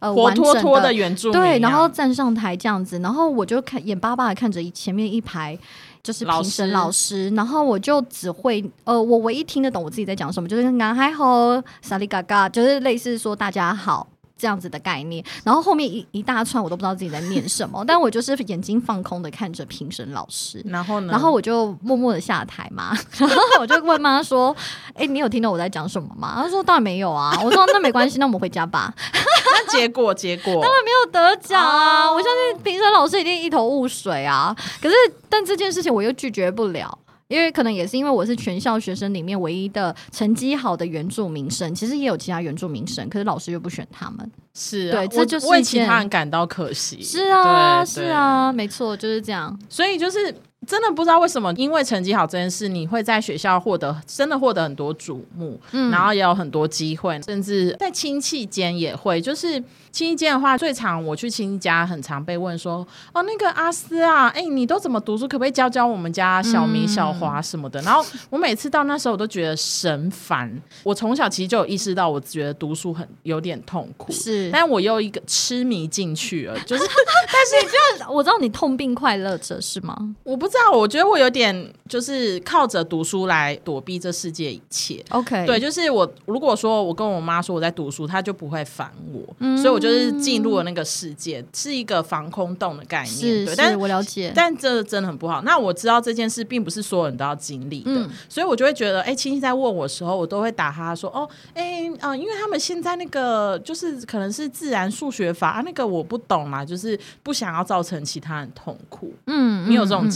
[0.00, 5.58] 呃活脱脱的原著啊，对，然后站上台这样子，然后我就看眼巴巴的看着前面一排
[6.02, 14.06] 就是评审老老师，然后我就只会呃，我唯一听得懂我自己在讲什么，就是“男孩好”“萨利嘎嘎”，就是类似说“大家好”。
[14.38, 21.10] 这样子的概念，然后后面一一大串我都不知道自己在念什么，但我就是眼睛放空的看着评审老师，然后呢？
[21.10, 24.54] 然后我就默默的下台嘛， 然后我就问妈说
[24.94, 27.36] ：“哎、你有听到我在讲什么吗？”她说：“当然没有啊。
[27.44, 28.94] ”我说：“那没关系，那我们回家吧。
[29.50, 32.06] ”那结果结果当然没有得奖啊！
[32.06, 34.54] 哦我相信评审老师一定一头雾水啊。
[34.80, 34.94] 可是，
[35.28, 36.96] 但这件事情我又拒绝不了。
[37.28, 44.30] 因为可能也是因为我是全校学生里面唯一的成绩好的原住民生，其实也有其他原住民生，可是老师又不选他们。
[44.54, 47.02] 是啊对这就是为其他人感到可惜。
[47.02, 49.56] 是啊，是，啊，没错，就是这样。
[49.68, 50.34] 所以就是
[50.68, 59.18] 真的不知道为什么，因为成绩好这件事，你会在学校获得真的获得很多瞩目，嗯然后也有很多机会，甚至在亲戚间也会。
[59.18, 59.58] 就是
[59.90, 65.26] 亲戚间的话，最常我去亲戚家，很常被问说：“哦，那个阿斯啊，哎、你都怎么读书？
[65.26, 70.54] 可不可以教教我们家小明、嗯小华什么的？”然后我每次到那时候，我都觉得神烦。
[70.82, 76.82] 我从小其实就有意识到，我觉得读书很有点痛苦，是，但我又一个痴迷进去了，就是
[77.32, 85.04] 但是就我知道你痛并快乐着是吗我不知道，我觉得我有点就是靠着读书来躲避这世界一切。
[85.10, 93.44] ？OK，对，就是我如果说我跟我妈说我在读书，她就不会烦我，嗯所以我就是进入了那个世界，是一个防空洞的概念。
[93.44, 94.32] 对，但是，但我了解。
[94.34, 95.42] 但这真的很不好。
[95.42, 109.12] 那我知道这件事并不是所有人都要经历的，嗯所以我就会觉得，哎、亲戚在问我的时候，我都会打他说，哦，哎、啊、因为他们现在那个就是可能是自然数学法、啊，那个我不懂嘛，就是不想要造成其他人痛苦。
[109.26, 110.10] 嗯，你有这种嗯嗯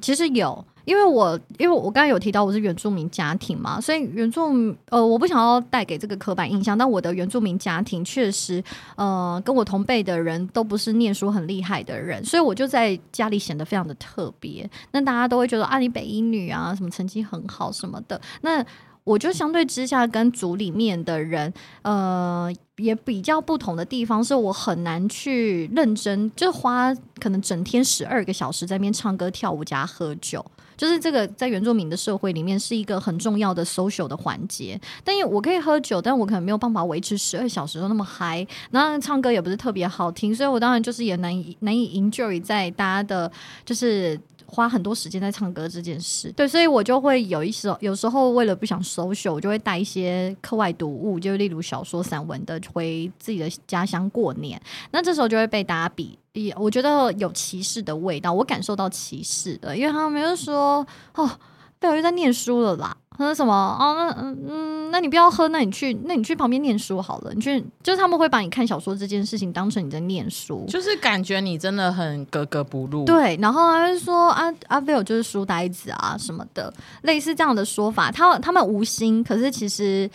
[0.00, 8.62] 其实有，因为我因为我刚才有提到我是原住民家庭嘛，所以原住呃，我不想要带给这个刻板印象，但我的原住民家庭确实
[8.96, 14.68] 呃，跟我同辈的人都不是念书很厉害的人，所以我就在家里显得非常的特别。
[14.92, 18.64] 那大家都会觉得啊，你北一女啊，什么成绩很好什么的，那。
[19.06, 30.44] 我就相对之下跟组里面的人，呃，也比较不同的地方是我很难去认真，就花可能整天十二个小时在那边唱歌、跳舞加喝酒。
[30.76, 43.30] 就是这个在原住民的社会里面是一个很重要的 social 的环节，但因为我可以喝酒，但我可能没有办法维持十二小时都那么嗨，然后唱歌也不是特别好听，所以我当然就是也难以难以 enjoy 在大家的，
[43.64, 44.20] 就是。
[44.46, 54.60] 花很多时间在唱歌这件事，对，所以我就会有一时候，有时候为了不想收休我就会带一些课外读物，就例如小说、散文的回自己的家乡过年。
[54.92, 56.18] 那这时候就会被大家比，
[56.56, 61.30] 我觉得有歧视的味道，我感受到歧视的，因为他们就说哦，
[61.78, 62.96] 被我又在念书了啦。
[63.18, 63.52] 他说什么？
[63.54, 67.32] 哦，那嗯嗯，那你不要喝，那你去，那你去旁边念书好了。
[67.34, 78.10] 你去，就是他们会把你看小说这件事情当成你在念书，就是感觉你真的很格格不入。，对，然后他就说啊，阿飞尔就是书呆子啊什么的，类似这样的说法。
[78.10, 80.08] 他他们无心，可是其实。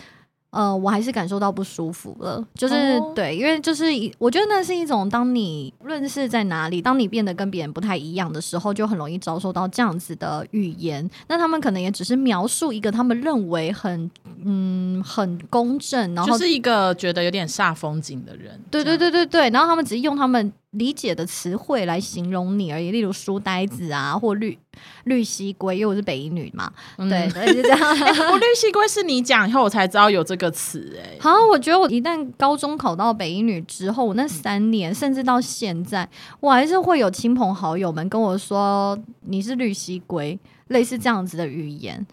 [0.52, 11.10] 呃，我还是感受到不舒服了，就是、哦对，因为就是一我觉得那是一种，当你无论是在哪里，当你变得跟别人不太一样的时候，就很容易遭受到这样子的语言。
[11.30, 14.12] 那他们可能也只是描述一个他们认为很
[14.44, 18.60] 嗯很公正，然后就是一个觉得有点煞风景的人。
[18.70, 24.58] 对对对对对，然后他们只是用他们理解的词汇来形容你而已，例如书呆子啊，或绿
[25.06, 27.80] 绿蜥龟，因为我是北一女嘛，嗯对，对，是这样。
[28.32, 36.08] 我绿蜥龟是你讲以后我才知道有这个词哎、好，我觉得我一旦高中考到北一女之后，我那三年甚至到现在，
[36.40, 42.06] 我还是会有亲朋好友们跟我说你是绿蜥龟，类似这样子的语言。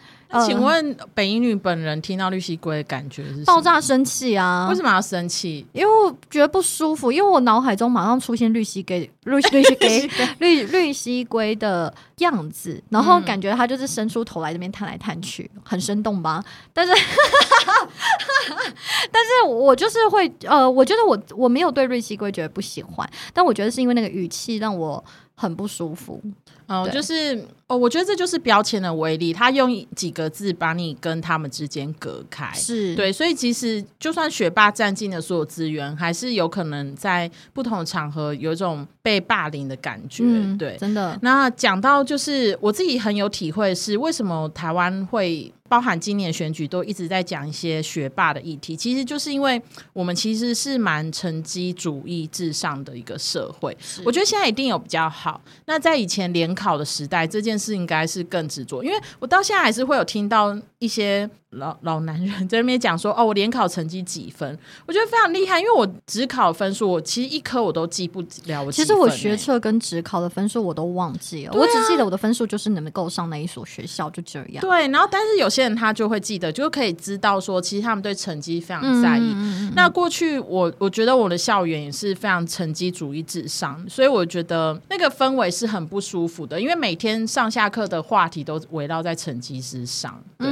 [0.47, 3.59] 请呃问北英女本人听到绿蜥龟的感觉是爆？
[3.63, 4.67] 炸生气啊？
[4.69, 5.67] 为什么要生气？
[5.73, 16.43] 因为我觉得不舒服，因为我脑海中马上出现绿蜥龟、绿绿蜥龟、 绿绿蜥龟的样字，然后感觉他就是伸出头来这边探来探去，很生动吧？
[16.73, 16.93] 但是，
[19.13, 25.03] 但是我就是会呃，我觉得我我没有对瑞希龟觉得不喜欢，但我觉得是因为那个语气让我
[25.35, 26.23] 很不舒服。
[26.67, 32.53] 哦，对就是哦，我觉得这就是标签的威力，他用几个字把你跟他们之间隔开。
[32.53, 40.25] 是，对，所以其实就算学霸占尽了所有资源，还是有可能在不同的场合有一种被霸凌的感觉。
[40.27, 49.61] 嗯，对，真的，那讲到就是我自己很有体会，是为什么台湾会包含今年选举都一直在讲一些学霸的议题，其实就是因为
[49.93, 53.77] 我们其实是蛮成绩主义至上的一个社会。
[54.05, 55.41] 我觉得现在一定有比较好。
[55.67, 64.57] 那在以前联考的时代，这件事应该是更执着，因为我到现在还是会有听到一些老老男人在那边讲说：“哦，我联考成绩几分？”
[64.87, 68.73] 我觉得非常厉害，因为我只考分数，我其实一科我都记不了我欸。
[68.73, 74.61] 其实我学测跟职考的分数我都忘记了，啊我只记得我的分数就是能够上那一所学校，就这样。
[74.61, 79.23] 对，然后但是有些人他就会记得，就可以知道说，其实他们对成绩非常在意。
[79.23, 90.23] 嗯嗯嗯那过去我我觉得我的校园也是非常成绩主义至上，所以我觉得那个氛围是很不舒服的，因为每天上下课的话题都围绕在成绩之上。
[90.39, 90.49] 对，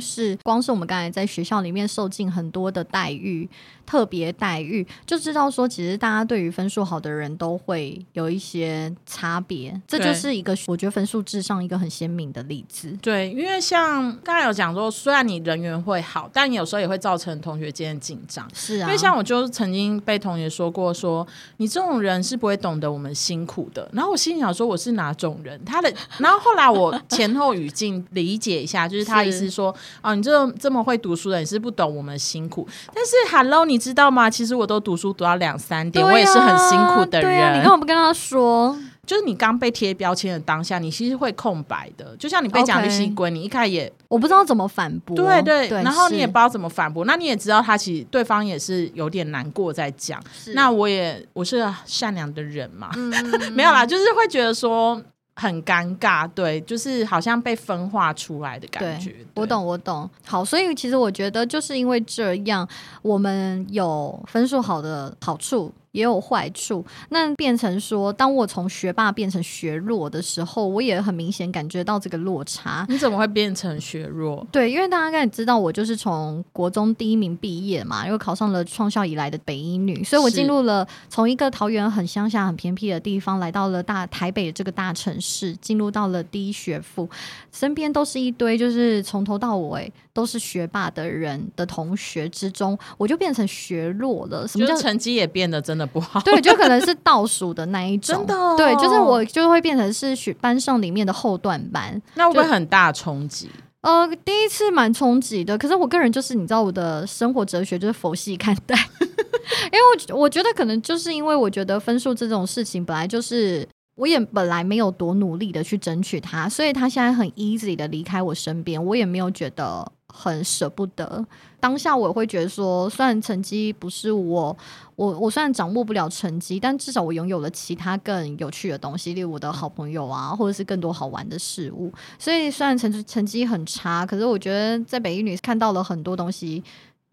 [0.00, 3.48] 是，光是我们刚才在学校里面受尽很多的待遇，
[3.86, 12.96] 特别待遇，就知道说，其实大家对于分数好的人都会有一些差别，这就是一个我觉得分数至上一个很鲜明的例子。
[13.00, 18.48] 对，因为像刚才有讲说，虽然你人缘会好，但有时候也会造成同学间的紧张。
[18.54, 21.26] 是啊，因为像我就曾经被同学说过说
[21.58, 23.88] 你这种人是不会懂得我们辛苦的。
[23.92, 25.62] 然后我心里想说我是哪种人？
[25.64, 32.66] 他的， 然后后来我前后语境理解一下，就是他是意思说，哦，你这这么会读书的，你是不懂我们辛苦。
[32.94, 34.28] 但是 Hello，你知道吗？
[34.30, 38.76] 其实我都读书读到两三点，对我也是很啊辛苦的人啊，你看我不跟他说？
[39.06, 42.16] 就是你刚被贴标签的当下，你其实会空白的。
[42.16, 45.14] 就像你被讲绿西龟，你一开始也我不知道怎么反驳。
[45.14, 50.18] 对对，对，然后你也不知道怎么反驳，那你也知道他其实对方也是有点难过在讲。
[50.54, 53.12] 那我也我是善良的人嘛，嗯
[53.52, 54.98] 没有啦，就是会觉得说
[55.36, 59.14] 很尴尬，对，就是好像被分化出来的感觉。
[59.34, 60.08] 我，懂，我懂。
[60.24, 62.66] 好，所以其实我觉得，就是因为这样，
[63.02, 66.84] 我们有分数好的好处，也有坏处。
[67.10, 72.84] 那变成说，当我从学霸变成学弱的时候，我也很明显感觉到这个落差。
[72.88, 74.44] 你怎么会变成学弱？
[74.50, 87.08] 对，因为大家应该也知道，我就是从国中第一名毕业嘛，又考上了创校以来的北一女，所以我进入了从一个桃园很乡下、很偏僻的地方，来到了大台北这个大城市，进入到了第一学府，
[87.52, 94.48] 身边都是一堆就是从头到尾都是学霸的人的同学之中，我就变成学弱了。
[94.48, 96.20] 什么叫成绩也变得真的不好。
[96.20, 103.50] 对，就可能是倒数的那一种， 真的哦对，就是我就会变成是学班上里面的后段班，那会不会很大冲击？
[103.80, 109.80] 呃，第一次蛮冲击的，可是我个人就是你知道我的生活哲学就是佛系看待， 因为
[110.10, 113.66] 我我觉得可能就是因为我觉得分数这种事情本来就是。
[113.96, 121.24] 我也本来没有多努力的去争取它，所以他现在很 easy 的离开我身边，我也没有觉得很舍不得。
[121.64, 124.54] 当下我会觉得说，虽然成绩不是我，
[124.96, 131.90] 我我虽然掌握不了成绩，但至少我拥有了其他更有趣的东西，例如我的好朋友啊，或者是更多好玩的事物。
[132.18, 136.62] 所以虽然成成绩很差，可是我觉得在北一女看到了很多东西，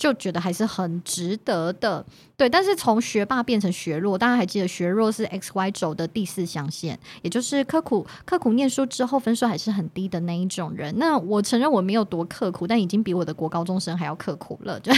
[0.02, 2.04] 就觉得还是很值得的。
[2.36, 10.92] 对，但是从学霸变成学弱，大家还记得学弱是 X Y 轴的第四象限，也就是刻苦刻苦念书之后分数还是很低的那一种人。
[10.98, 14.80] 那我承认我没有多刻苦，但已经比我的国高中生还要刻苦了。
[14.80, 14.92] 就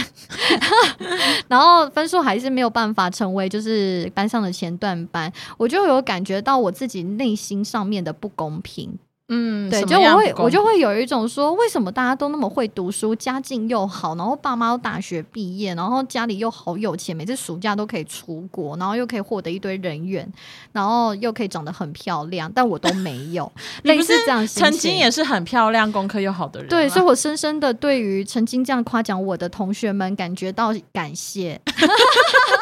[1.48, 8.98] 然后分数还是没有办法成为就是班上的前段班，我就有感觉到我自己内心上面的不公平。
[9.28, 20.30] 嗯，对，就我会我就会有一种说，为什么大家都那么会读书，家境又好，然后爸妈都大学毕业，然后家里又好有钱，每次暑假都可以出国，然后又可以获得一堆人缘，
[20.72, 23.50] 然后又可以长得很漂亮，但我都没有，
[23.84, 26.68] 类似这样曾经也是很漂亮、功课又好的人。
[26.68, 31.58] 对，所以我深深的对于曾经这样夸奖我的同学们感觉到感谢，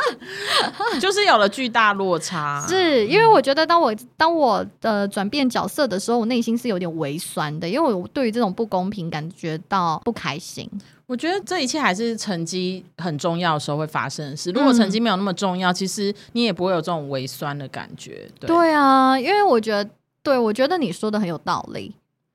[1.00, 2.64] 就是有了巨大落差。
[2.68, 10.68] 是因为我觉得当我当我的转变角色的时候，我内心是有点微酸的，因为我对于这种不公平感觉到不开心。
[11.06, 14.50] 我觉得这一切还是成绩很重要的时候会发生的事。
[14.52, 18.26] 如果嗯成绩没有那么重要，其实你也不会有这种微酸的感觉。
[18.40, 19.90] 对，对啊，因为我觉得，
[20.22, 21.94] 对我觉得你说的很有道理。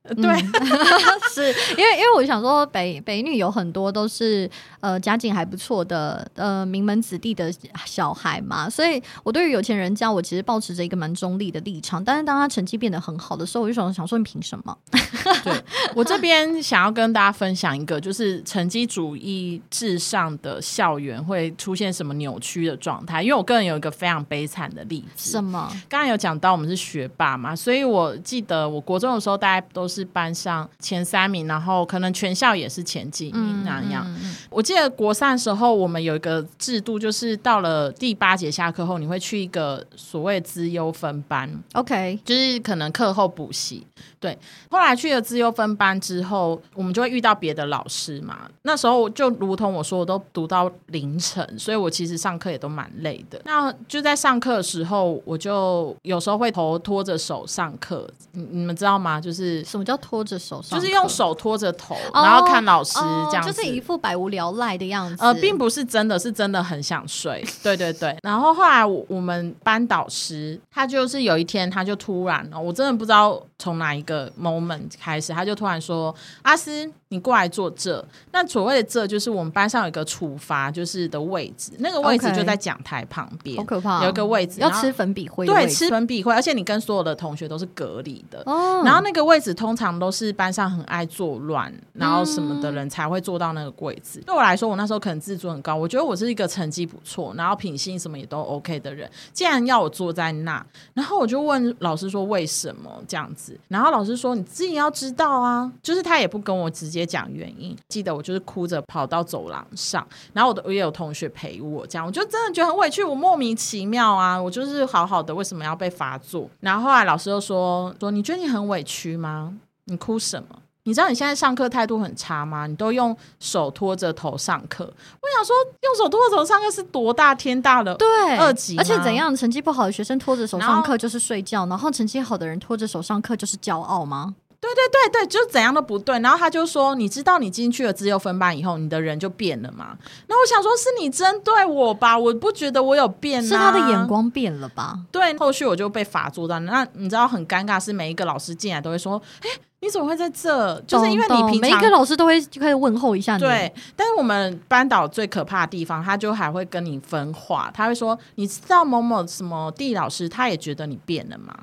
[0.16, 0.38] 对，
[1.34, 1.48] 是
[1.78, 4.50] 因为因为我想说北北女有很多都是
[4.80, 7.52] 呃家境还不错的呃名门子弟的
[7.86, 12.04] 小孩嘛，所以我对于有钱人家我其实保持着一个蛮中立的立场。
[12.04, 14.78] 但是当他成绩变得很好的时候，我就想想说你凭什么？
[15.44, 15.54] 对
[15.96, 23.22] 我这边想要跟大家分享一个，就是成绩主义至上的校园会出现什么扭曲的状态。
[23.22, 25.70] 因为我个人有一个非常悲惨的例子，什么？
[25.90, 34.06] 刚才有讲到我们是学霸嘛，所以我记得我国中的时候，大家都是班上前三名，然后可能全校也是前几名那样。
[34.50, 43.86] 我记得国三的时候，我们有一个制度，就是到了第八节下课后，你会去一个所谓资优分班，OK，就是可能课后补习。
[44.20, 44.36] 对，
[44.72, 48.50] 后来去了资优分班之后，我们就会遇到别的老师嘛。
[48.64, 53.40] 那时候就如同我说，我都读到凌晨，所以我其实上课也都蛮累的。
[53.46, 58.10] 那就在上课的时候，我就有时候会头拖着手上课。
[58.32, 59.22] 你你们知道吗？
[59.22, 60.78] 就是什么叫拖着手上？
[60.78, 63.00] 就是用手拖着头，然后看老师
[63.32, 65.16] 这样，就是一副百无聊赖的样子。
[65.20, 67.46] 呃，并不是真的是真的很想睡。
[67.64, 68.18] 对对对。
[68.22, 76.14] 然后后来我们班导师他就是有一天他就突然，我真的不知道从哪一个 moment 开始，他就突然说
[76.44, 88.44] ：“阿斯。”你过来坐这，那所谓的这就是我们班上有一个处罚，就是的位置，那个位置就在讲台旁边，好可怕，有一个位置要吃粉笔灰，对，吃粉笔灰，而且你跟所有的同学都是隔离的。
[88.46, 94.22] 哦，然后那个位置通常都是班上很爱作乱，然后什么的人才会坐到那个位置。
[94.26, 100.62] 对我来说，我那时候可能自尊很高，我觉得我是一个成绩不错，然后品性什么也都 OK 的人，既然要我坐在那，
[100.94, 106.97] 然后我就问老师说为什么这样子，然后老师说你自己要知道啊，就是他也不跟我直接。
[106.98, 116.50] 接讲原因，记得我就是哭着跑到走廊上，然后我的我也有同学陪我，这样我就真的觉得很委屈，我莫名其妙啊，我就是好好的，为什么要被罚坐？
[116.60, 119.54] 然后后来老师又说说，你觉得你很委屈吗？
[119.86, 120.48] 你哭什么？
[120.84, 122.66] 你知道你现在上课态度很差吗？
[122.66, 124.86] 你都用手托着头上课。
[124.86, 128.78] 我想说，用手托着头上课是多大天大的对二级？
[128.78, 129.36] 而且怎样？
[129.36, 134.34] 成绩不好的学生拖着手上课就是睡觉，然后成绩好的人拖着手上课就是骄傲吗？
[134.60, 136.20] 对对对对，就怎样都不对。
[136.20, 139.96] 然后他就说：“你知道你进去了自由分班以后，你的人就变了吗？”
[140.28, 142.18] 那我想说，是你针对我吧？
[142.18, 145.00] 我不觉得我有变，是他的眼光变了吧？
[145.12, 146.86] 对，后续我就被罚坐到那。
[146.94, 149.50] 你知道很尴尬，是每一个老师进来都会说：“哎，
[149.82, 153.40] 你怎么会在这？”就是因为你平常每一个老师都会就开始问候一下你。
[153.42, 161.54] 对，但是我们班导最可怕的地方，他就还会跟你分话，他会说：“你知道某某什么地老师，他也觉得你变了吗？”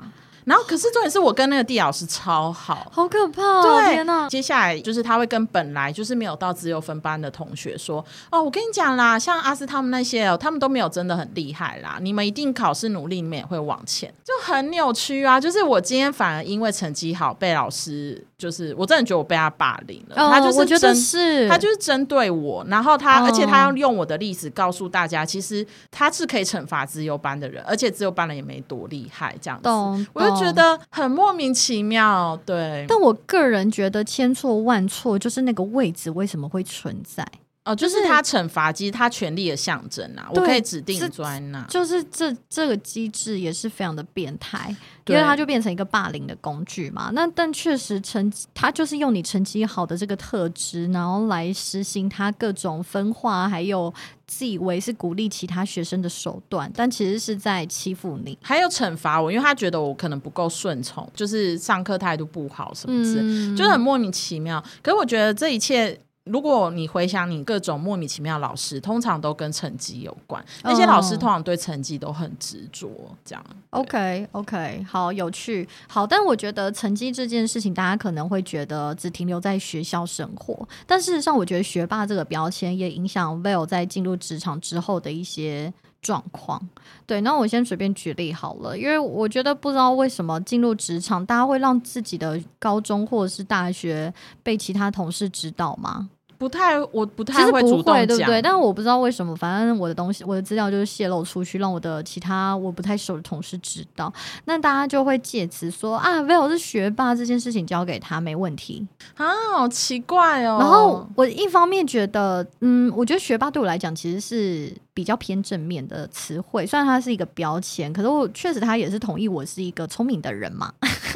[0.45, 3.62] 然后，可是重点是我跟那个地老师超好，好可怕！
[3.62, 4.28] 对，天哪！
[4.28, 15.40] 接下来就是他会跟本来就是没有到自由分班的同学说：“哦，我跟你讲啦，像阿斯他们那些哦，他们都没有真的很厉害啦，你们一定考试努力，你们也会往前。”就很扭曲啊！
[15.40, 20.14] 就是我今天反而因为成绩好被老师，就是我真的觉得我被他霸凌了。
[20.16, 29.68] 他就是我觉得是，他就是针对我，然后他而且他要用我的例子告诉大家，其实他是可以惩罚自由班的人，而且自由班人也没多厉害，这样子。
[30.12, 30.45] 我就。
[30.45, 32.84] 觉得很莫名其妙，对。
[32.86, 37.26] 但我个人觉得千错万错，就是那个位置为什么会存在？
[37.65, 40.29] 哦，就是他惩罚其实，他权力的象征啊！
[40.35, 44.69] 我可以指定专啊，就是这这个机制也是非常的变态，
[45.07, 47.11] 因为它就变成一个霸凌的工具嘛。
[47.15, 53.91] 那但确实成绩，他就是用你成绩好的这个特质，然后来实行他各种分化，还有
[54.27, 64.62] 自以为是鼓励其他学生的手段，但其实是在欺负你，还有惩罚我，因为他觉得我可能不够顺从，就是上课态度不好什么之，就是很莫名其妙。
[64.83, 65.99] 可是我觉得这一切。
[66.25, 70.43] 如果你回想你各种莫名其妙老师，通常都跟成绩有关。
[70.62, 72.91] 那些老师通常对成绩都很执着，
[73.22, 73.45] 这样。
[73.70, 76.07] OK OK，好有趣，好。
[76.07, 85.70] 但我觉得成绩这件事情，大家可能会觉得只停留在学校生活，但事实上，我觉得学霸这个标签也影响 Will 在进入职场之后的一些
[86.01, 86.59] 状况。
[87.07, 94.12] 对，那我先随便举例好了，因为我觉得不知道为什么进入职场，大家会让自己的高中或者是大学
[94.43, 96.09] 被其他同事知道吗？
[96.39, 98.43] 不太，我不太会主动对不对？
[98.43, 104.12] 但是我不知道为什么，反正我的东西，我的资料就是泄露出去，让我的其他我不太熟的同事知道，
[104.45, 109.26] 那大家就会借此说啊，Will 是学霸，这件事情交给他没问题啊，
[109.57, 110.59] 好奇怪哦。
[110.61, 120.72] 然后我一方面觉得，嗯，我觉得学霸对我来讲其实是比较偏正面的词汇，虽然它是一个标签，可是我确实他也是同意我是一个聪明的人嘛。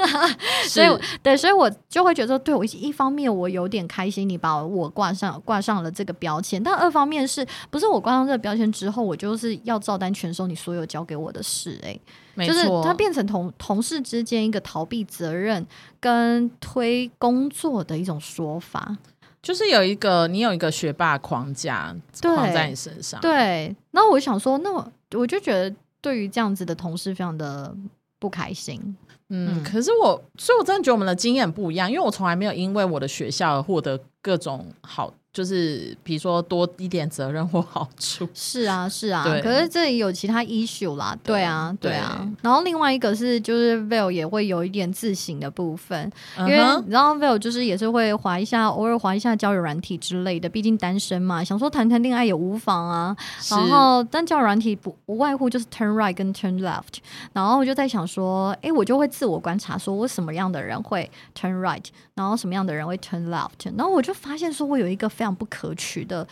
[0.69, 12.01] 所以我对，所以我就会觉得，对我一方面我有点开心，你把我挂上挂上了这个标签，但二方面是不是我挂上这个标签之后，我就是要照单全收你所有交给我的事、欸？
[12.47, 15.67] 就是它变成同同事之间一个逃避责任
[15.99, 18.97] 跟推工作的一种说法。
[19.41, 27.75] 就是有一个你有一个学霸框架对框在你身上，对，那我想说，那我我就觉得对于这样子的同事非常的
[28.19, 28.97] 不开心。
[29.31, 38.29] 嗯，可是我，所以我真的觉得我们的经验不一样，因为我从来没有因为我的学校而获得各种好，就是比如说多一点责任或好处。
[38.35, 42.37] 是啊，是啊，可是这里有其他 issue 啦，对啊，对啊对。
[42.43, 53.17] 然后另外一个是，就是 Veil 也会有一点自省的部分，因为你知道 Veil 就是也是会划一下，偶尔划一下交友软体之类的，毕竟单身嘛，想说谈谈恋爱也无妨啊。
[53.49, 56.99] 然后但交友软体不无外乎就是 turn right 跟 turn left，
[57.33, 61.09] 然后我就在想说，诶，我就会自我观察，说我什么样的人会
[61.39, 61.85] turn right，
[62.19, 66.27] 然后什么样的人会 turn left，然后我就发现说我有一个非常不可取的。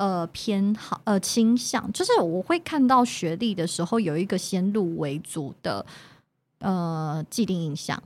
[0.00, 5.84] 呃，偏好呃倾向，就是我会看到学历的时候有一个先入为主的
[6.60, 8.00] 呃既定印象。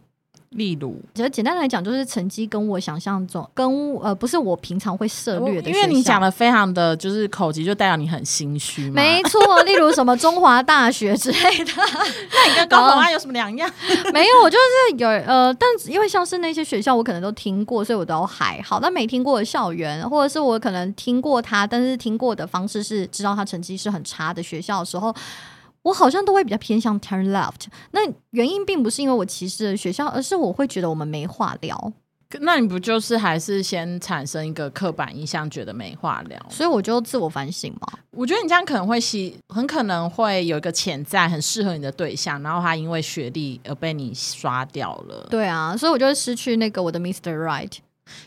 [0.53, 8.95] 例如，其实简单来讲，就是成绩跟我想象中，跟呃不是我平常会涉略的因为你讲的非常的就是口疾，就代表你很心虚嘛。
[8.95, 13.71] 没错，例如什么中华大学之类的， 那你跟高红安有什么两样？
[14.13, 18.79] 没有，我就是有呃，但因为像是那些学校，我可能都听过，所以我都还好。
[18.81, 25.15] 但没听过的校园，或者是我可能听过他，但是听过的方式是知道他成绩是很差的学校的时候，
[25.83, 27.67] 我好像都会比较偏向 turn left。
[27.91, 31.93] 那原因并不是因为我歧视的学校，而是我会觉得我们没话聊，
[32.41, 36.39] 那你不就是还是先产生一个刻板印象，觉得没话聊？
[36.49, 37.99] 所以我就自我反省嘛。
[38.13, 45.27] 我觉得你这样可能会吸，很可能会有一个潜在很适合你的对象，然后他因为学历而被你刷掉了。
[45.31, 47.37] 对啊，所以我就会失去那个我的 Mr.
[47.37, 47.73] Right。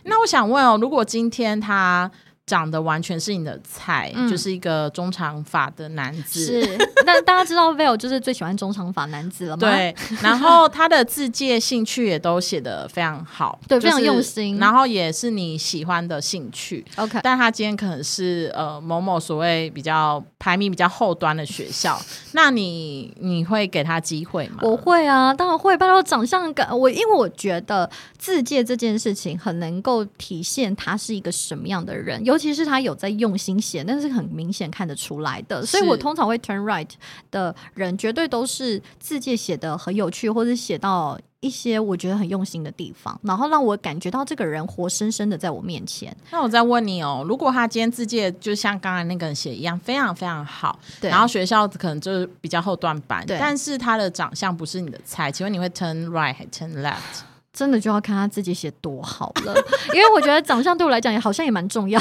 [0.04, 2.10] 那我想问哦，如果今天他
[2.46, 9.62] 长得完全是你的菜，嗯就是一个中长发的男子，是， 那大家知道 Vail 就是最喜欢中长发男子了吗？
[9.62, 16.84] 对，然后他的字界兴趣也都写的非常好， 就是对非常用心然后也是你喜欢的兴趣。
[16.98, 17.20] ，OK。
[17.24, 22.00] 但他今天可能是呃某某所谓比较排名比较后端的学校，
[22.34, 24.58] 那你你会给他机会吗？
[24.62, 25.76] 我会啊，当然会。
[25.78, 35.66] 包括，长相感我，因为我觉得自介这件事情很能够体现他是一个什么样的人，尤其是他有在用心写，那是很明显看得出来的。
[35.66, 36.90] 所以我通常会 turn right
[37.32, 46.14] 的人，绝对都是字介写的很有趣，或者写到一些我觉得很用心的地方，然后让我感觉到这个人活生生的在我面前。
[46.30, 57.24] 那我再问你哦，如果他今天字界就像刚才那个人写一样，非常非常好，对，然后学校可能就是比较后段班，对但是他的长相不是你的菜，请问你会 turn right 还 turn left？
[57.56, 59.56] 真的就要看他自己写多好了，
[59.94, 62.00] 因为我觉得长相对我来讲也好像也蛮重要。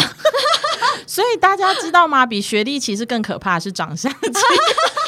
[1.07, 2.25] 所以大家知道吗？
[2.25, 4.13] 比学历其实更可怕的是长相。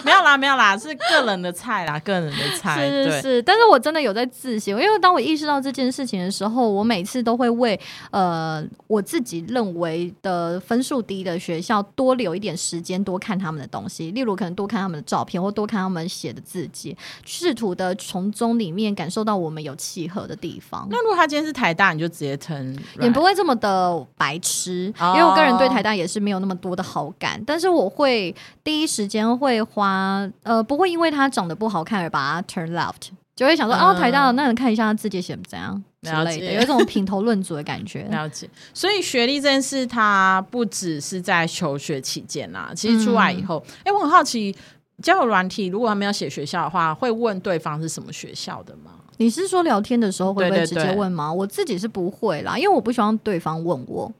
[0.04, 2.76] 没有啦，没有啦，是个人的菜啦，个人的菜。
[2.76, 7.78] 对，是是是，但是我真的有在自省，因为当我意识到这件事情的时候，我每次都会为
[8.12, 20.86] 呃我自己认为的分数低的学校多留一点时间，多看他们的东西，例如可能多看他们的照片，或多看他们写的字迹，试图的从中里面感受到我们有契合的地方。
[20.88, 38.02] 那如果他今天是台大，你就直接 turn，也不会这么的白痴，哦因为我个人对台大也是没有那么多的好感，但是我会第一时间会花呃，不会因为他长得不好看而把他 turn left，就会想说、嗯哦，台大那你看一下他字节写得怎样之类的，有一种品头论足的感觉。
[38.10, 44.54] 了解，所以学历这件事，它不只是在求学期间啦，其实出来以后，哎、我很好奇，
[45.02, 48.92] 交友软体如果他们要写学校的话，会问对方是什么学校的吗？
[49.18, 51.32] 你是说聊天的时候会不会直对对对接问吗？
[51.32, 54.12] 我自己是不会啦，因为我不希望对方问我，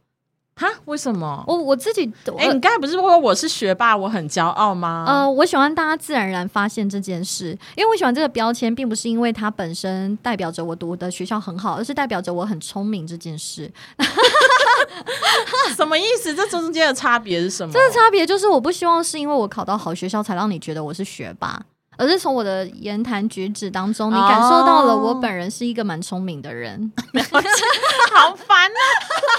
[0.58, 0.66] 哈？
[0.86, 1.44] 为什么？
[1.46, 5.04] 我我自己我哎、你刚才不是说我是学霸，我很骄傲吗？
[5.06, 13.70] 呃，我喜欢大家自然而然发现这件事，因为我喜欢这个标签，并不是因为它本身代表着我读的学校很好，而是代表着我很聪明这件事。
[15.76, 16.34] 什么意思？
[16.34, 17.72] 这中间的差别是什么？
[17.72, 21.60] 这个差别就是，我不希望是因为我考到好学校才让你觉得我是学霸，
[21.96, 26.92] 而是从我的言谈举止当中，你感受到了我本人是一个蛮聪明的人。
[28.14, 28.80] 好烦啊！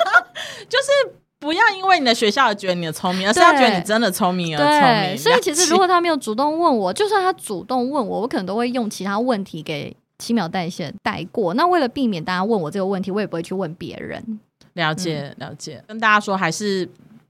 [0.69, 5.17] 就是不要因为你的学校而觉得你的聪明，而是要觉得你真的聪明而聪，明。
[5.17, 11.53] 所以其实如果他没有主动问我，就算他主动问我，我可能都会用其他问题给七秒代谢带过。
[11.53, 14.39] 那为了避免大家问我这个问题，我也不会去问别人。
[14.73, 16.87] 了解了解，跟大家说还是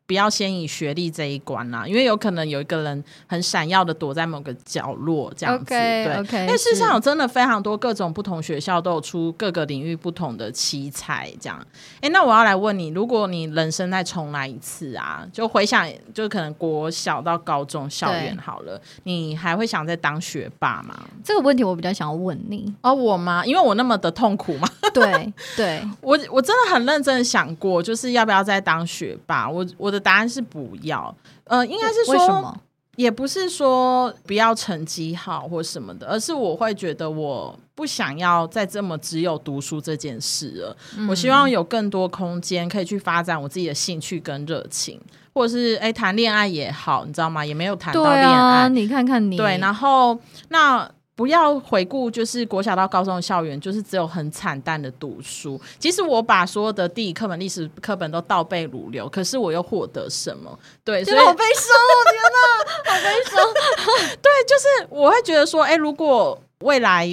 [0.08, 5.66] 不要先以学历这一关啦，因为有可能有一个人很闪耀的躲在某个角落这样子。
[5.66, 6.08] 对
[6.48, 11.60] 为事实上有真的非常多各种不同学校都有出各个领域不同的奇才这样。
[12.00, 20.98] 哎，那我要来问你，如果你人生再重来一次啊，就回想就可能国小到高中校园好了，你还会想再当学霸吗？
[21.22, 22.74] 这个问题，我比较想要问你。
[22.82, 23.46] 哦，我吗？
[23.46, 24.70] 因为我那么的痛苦嘛。
[24.94, 29.48] 对对，我我真的很认真地想过，就是要不要再当学霸。
[29.48, 31.16] 我我的答案是不要。
[31.46, 32.60] 呃，应该是说，为什么？
[32.98, 40.76] 也不是说不要成绩好或什么的，而是我会觉得我不想要再这么只有读书这件事了。
[41.08, 45.00] 我希望有更多空间可以去发展我自己的兴趣跟热情，
[45.36, 47.46] 或者是哎谈恋爱也好，你知道吗？
[47.46, 50.18] 也没有谈到恋爱，啊，你看看你，对，然后
[50.50, 55.60] 那不要回顾，就是国小到高中的校园，就是只有很惨淡的读书。
[55.80, 60.58] 其实我把所有的地理课本、历史课本都倒背如流，可是我又获得什么？
[60.86, 61.94] 对，所以真的好悲伤哦！
[62.12, 64.08] 天哪，好悲伤。
[64.22, 67.08] 对就是我会觉得说，哎、如果未来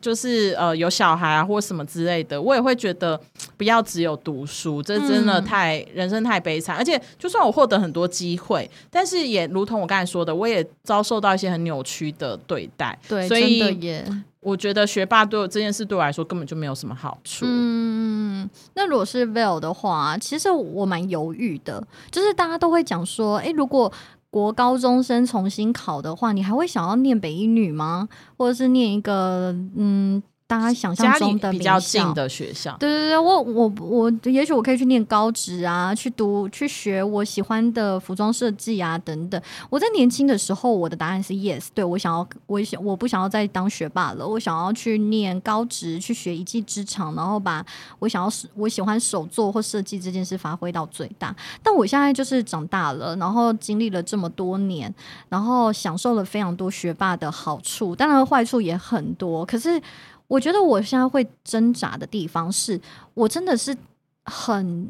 [0.00, 3.18] 就是呃有小孩啊或什么之类的，我也会觉得
[3.56, 6.76] 不要只有读书，这真的嗯太、人生太悲惨。
[6.76, 12.98] 而且就算我获得很多机会，但是也如同我刚才说的，我也遭受到一些很扭曲的对待。
[13.08, 14.22] 对，所以真的耶。
[14.40, 17.44] 我觉得学霸对我这件事对我来说根本就没有什么好处。
[17.46, 23.92] 嗯，那如果是 Veil 的话，其实我蛮犹豫的，就是大家都会讲说，哎，如果
[24.30, 28.08] 国高中生重新考的话，你还会想要念北一女吗？
[28.36, 39.40] 或者是念一个嗯，大家想象中的比较近的学校，对对对，我我我，也许我可以去念高职啊，去读去学我喜欢的服装设计啊，等等。
[39.68, 47.64] 我在年轻的时候，我的答案是 yes，对我想要，我想我不想要再当学霸了，我想要去念高职，去学一技之长，然后把
[48.00, 51.32] 我想要我喜欢手作或设计这件事发挥到最大。
[51.62, 54.92] 但我现在就是长大了，然后经历了这么多年，
[55.28, 59.80] 然后享受了非常多学霸的好处，当然坏处也很多，可是。
[60.30, 62.80] 我觉得我现在会挣扎的地方是，
[63.14, 63.76] 我真的是
[64.24, 64.88] 很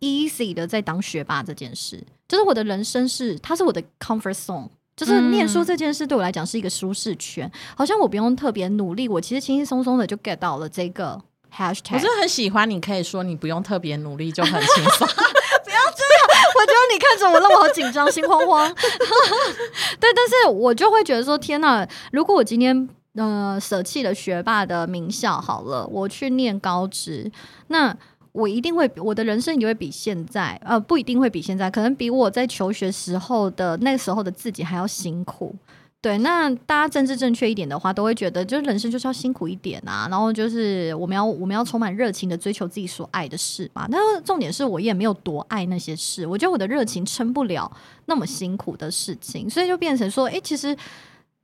[0.00, 11.16] easy 的在当学霸这件事，就是我的人生是，它是我的 comfort zone，就是念书这件事对我来讲是一个舒适圈，好像我不用特别努力，我其实轻轻松松的就 get 到了这个
[11.54, 11.94] hashtag。
[11.94, 12.68] 我真的很喜欢。
[12.68, 15.06] 你可以说你不用特别努力就很轻松。
[15.64, 16.22] 不要这样
[16.56, 18.68] 我觉得你看着我让我好紧张，心慌慌。
[18.74, 21.88] 对，但是我就会觉得说，天哪！
[22.10, 27.30] 如果我今天呃舍弃了学霸的名校，好了，我去念高职，
[27.68, 27.96] 那
[28.32, 35.54] 我一定会，我的人生也会比现在呃不一定会比现在，可能比我在求学时候的那时候的自己还要辛苦。
[36.00, 43.86] 对，那大家政治正确一点的话，都会觉得就是人生就是要辛苦一点啊，然后就是我们要我们要充满热情的追求自己所爱的事嘛。
[43.88, 47.70] 但是重点是我也没有多爱那些事，我觉得我的热情撑不了
[48.06, 50.76] 那么辛苦的事情，所以就变成说，诶，其实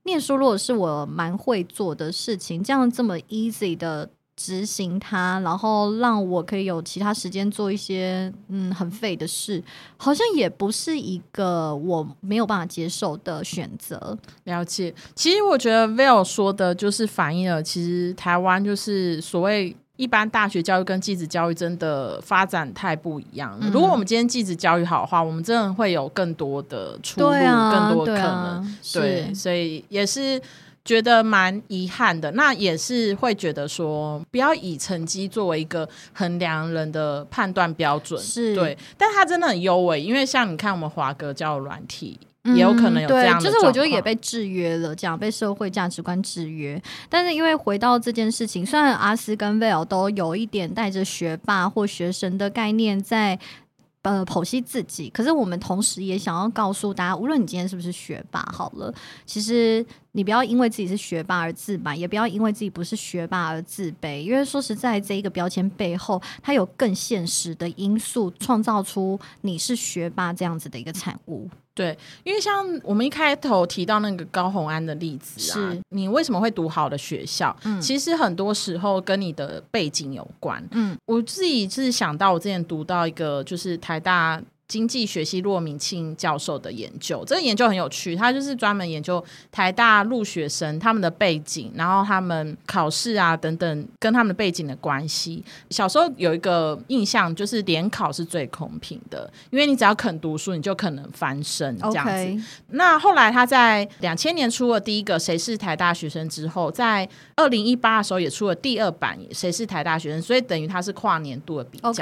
[0.09, 4.11] 念书如果是我蛮会做的事情，这样这么 easy 的。
[4.40, 9.61] 执行它，然后让我可以有其他时间做一些嗯很废的事，
[9.96, 14.16] 好像也不是一个我没有办法接受的选择。
[14.44, 23.59] 了解，其实我觉得 Vel 说的就是反映了，其实台湾就是所谓一般大学教育跟技职教育真的发展太不一样。
[23.61, 28.78] 嗯如果我们今天技职教育好的话，我们真的会有更多的出路，啊，更多的可能。
[28.94, 30.40] 对所以也是
[30.84, 32.30] 觉得蛮遗憾的。
[32.32, 38.22] 那也是会觉得说，不要以成绩作为一个衡量人的判断标准。
[38.22, 42.18] 是，对，但他真的很优美，因为像你看我们华哥交友软体。
[42.55, 46.80] 也有可能有这样的嗯对，就是我觉得也被制约了，这样被社会价值观制约。
[47.09, 53.38] 但是因为回到这件事情，虽然阿斯跟威尔都有一点带着学霸或学神的概念在。
[54.03, 58.94] 呃，剖析自己，可是我们同时也想要告诉大家，无论你今天是不是学霸，好了，
[59.26, 71.51] 其实你不要因为自己是学霸而自满，也不要因为自己不是学霸而自卑，因为说实在，这一个标签背后，它有更现实的因素，创造出你是学霸这样子的一个产物。
[71.79, 77.57] 对，因为像我们一开头提到那个高红安的例子啊是，你为什么会读好的学校？
[77.62, 80.61] 嗯其实很多时候跟你的背景有关。
[80.72, 84.43] 嗯，我自己是想到我之前读到一个就是台大。
[84.68, 95.42] 经济学系骆明庆教授的研究，这个研究很有趣，他就是专门研究台大入学生他们的背景，然后他们考试啊等等跟他们的背景的关系。
[95.70, 102.44] 小时候有一个印象就是联考是最公平的，因为你只要肯读书，你就可能翻身这样子。
[102.68, 111.92] 那后来他在两千年出了第一个《谁是台大学生》之后，在二零一八的时候也出了第二版《谁是台大学生》，所以等于他是跨年度的比较。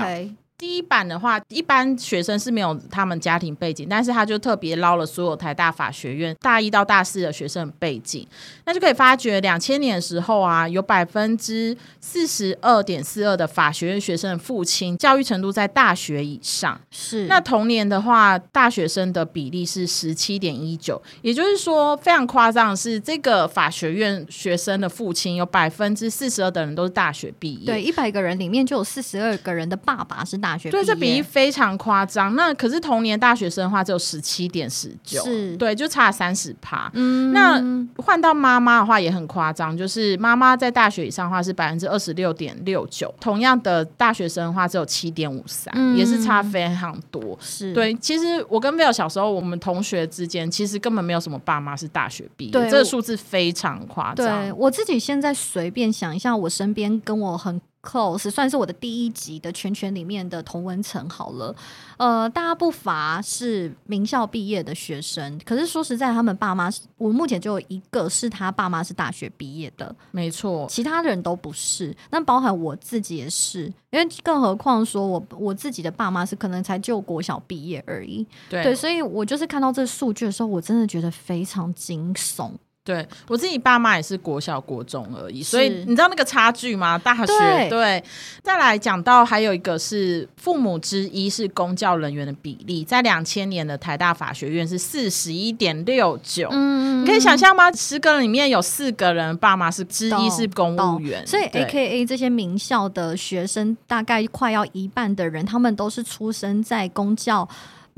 [0.59, 8.27] 第一版的话，一般学生是没有他们家庭背景，但是他就特别捞了所有台大法学院大一到大四的学生背景，
[8.65, 16.81] 那就可以发觉，两千年的时候啊，有百分之四十二点四二的法学院学生的父亲教育程度在大学以上。
[16.91, 27.67] 是那同年的话，大学生的比例是十七点一九，也就是说非常夸张的是，这个法学院学生的父亲有百分之四十二的人都是大学毕业。
[27.67, 32.37] 对，一百个人里面就有四十二个人的爸爸是大学毕业，对，这比例非常夸张。
[32.37, 36.91] 那可是同年大学生的话，只有十七点十九，是对，就差三十趴。
[36.93, 37.59] 嗯那
[38.03, 47.35] 换到妈妈的话也很夸张，就是妈妈在大学以上的话是百分之二十六点六九，同样的大学生的话只有七点五三，嗯也是差非常多。
[47.41, 54.59] 是对，其实我跟 Bill 小时候，我们同学之间其实根本没有什么爸妈是大学毕业，对这个数字非常夸对张。
[54.59, 61.55] 我自己现在随便想一下，我身边跟我很 close，算是我的第一集的圈圈里面的同文层好了。
[61.97, 71.97] 呃，大家不乏是名校毕业的学生，可是说实在，他们爸妈是，我目前就有一个是他爸妈是大学毕业的，没错，其他人都不是。
[72.11, 78.27] 那包含我自己也是，因为更何况说我我自己的爸妈是可能才就国小毕业而已。
[78.51, 82.51] 对对，所以我就是看到这数据的时候，我真的觉得非常惊悚。
[82.87, 86.97] 对我自己爸妈也是国小国中而已，所以你知道那个差距吗？
[86.97, 88.05] 大学对对，
[88.43, 96.49] 再来讲到还有一个是父母之一是公教人员的比例，在两千年的台大法学院是四十一点六九。
[96.53, 97.71] 嗯你可以想象吗？
[97.73, 107.49] 十个人里面有四个人爸妈是之一是公务懂员，所以对 A K A 这些名校的学生，大概快要一半的人，他们都是出生在公教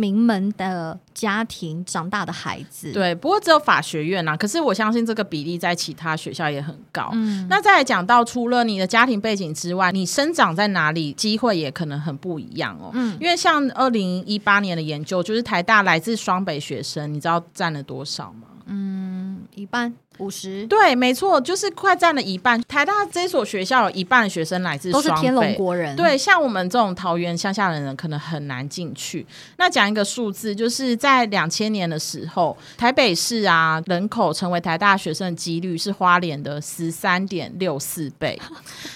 [0.01, 7.11] 名门的家庭长大的孩子。，对，不过只有法学院啊，可是我相信这个比例在其他学校也很高。
[7.15, 12.93] 嗯，那再来讲到，除了你的家庭背景之外，你生长在哪里，机会也可能很不一样哦。
[12.95, 18.47] 嗯因为像二零一八年的研究，就是台大来自双北学生，你知道占了多少吗？
[18.67, 22.61] 嗯一半五十对，没错，就是快占了一半。
[22.69, 25.55] 台大这所学校有一半的学生来自都是天龙。
[25.55, 29.27] 国人。，对，像我们这种桃园乡下的人，可能很难进去。
[29.57, 38.41] 那讲一个数字，就是在两千年的时候，台北市啊人口成为台大学生的几率是花莲的十三点六四倍。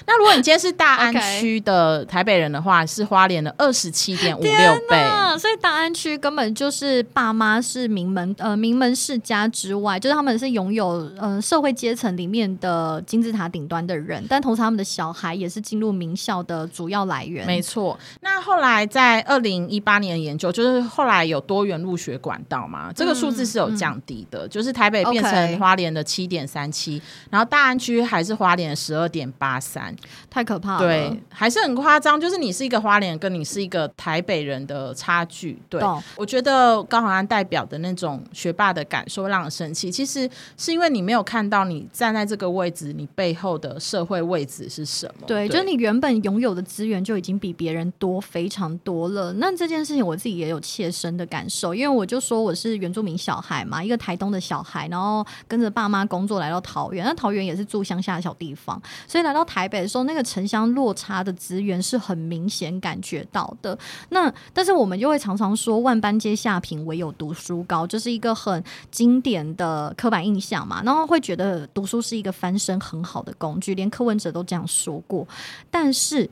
[0.07, 4.53] 那如果你今天是大安 区的台北人的话，是花莲的二十七点五六
[4.89, 4.97] 倍。
[4.97, 17.47] 啊，所以大安区根本就是爸妈是名门呃名门世家之外，就是他们是拥有呃社会阶层里面的金字塔顶端的人，但同时他们的小孩也是进入名校的主要来源。
[17.47, 27.01] 没错，那后来在二零一八年的研究，就是后来有多元入学管道嘛，这个数字是有降低的，就是台北变成花莲的七点三七，
[27.31, 29.95] 然后大安区还是花莲的十二点八三，
[30.31, 30.79] 太可怕了。
[30.79, 35.61] 对，还是很夸张，就是你是一个花莲，跟你是一个台北人的差距。
[35.69, 35.83] 对，
[36.17, 45.27] 我觉得高宏安代表的那种学霸的感受让人生气，其实是因为你没有看到你站在这个位置，你背后的社会位置是什么。
[45.27, 49.33] 对，就是你原本拥有的资源就已经比别人多非常多了。
[49.35, 63.77] 那这件事情我自己也有切身的感受，因为我就说我是原住民小孩嘛，一个台东的小孩，然后跟着爸妈工作来到桃园，那桃园也是住乡下的小地方，所以来到台北的时候，那个城乡落差的资源是很明显感觉到的。
[64.11, 75.27] 那但是我们就会常常说万般皆下品，唯有读书高，这是一个很经典的刻板印象嘛，然后会觉得读书是一个翻身很好的工具，连柯文哲都这样说过。
[75.71, 76.29] 但是，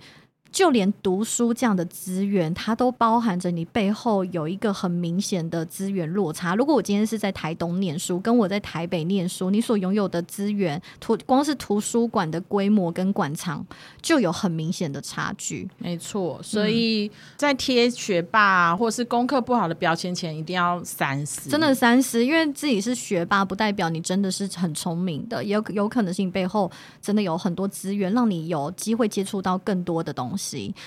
[0.53, 6.55] 就连读书这样的资源，它都包含着你背后有一个很明显的资源落差。
[6.57, 13.65] 如果我今天是在台东念书，跟我在台北念书，你所拥有的资源，图光是图书馆的规模跟馆藏
[14.03, 15.69] 就有很明显的差距。
[15.79, 21.49] 没错，所以在贴学霸、啊、或是功课不好的标签前，一定要三思。
[21.49, 26.69] 真的三思，因为自己是学霸，不代表你真的是很聪明的，也有有可能是你背后
[27.01, 30.39] 真的有很多资源，让你有机会接触到更多的东西。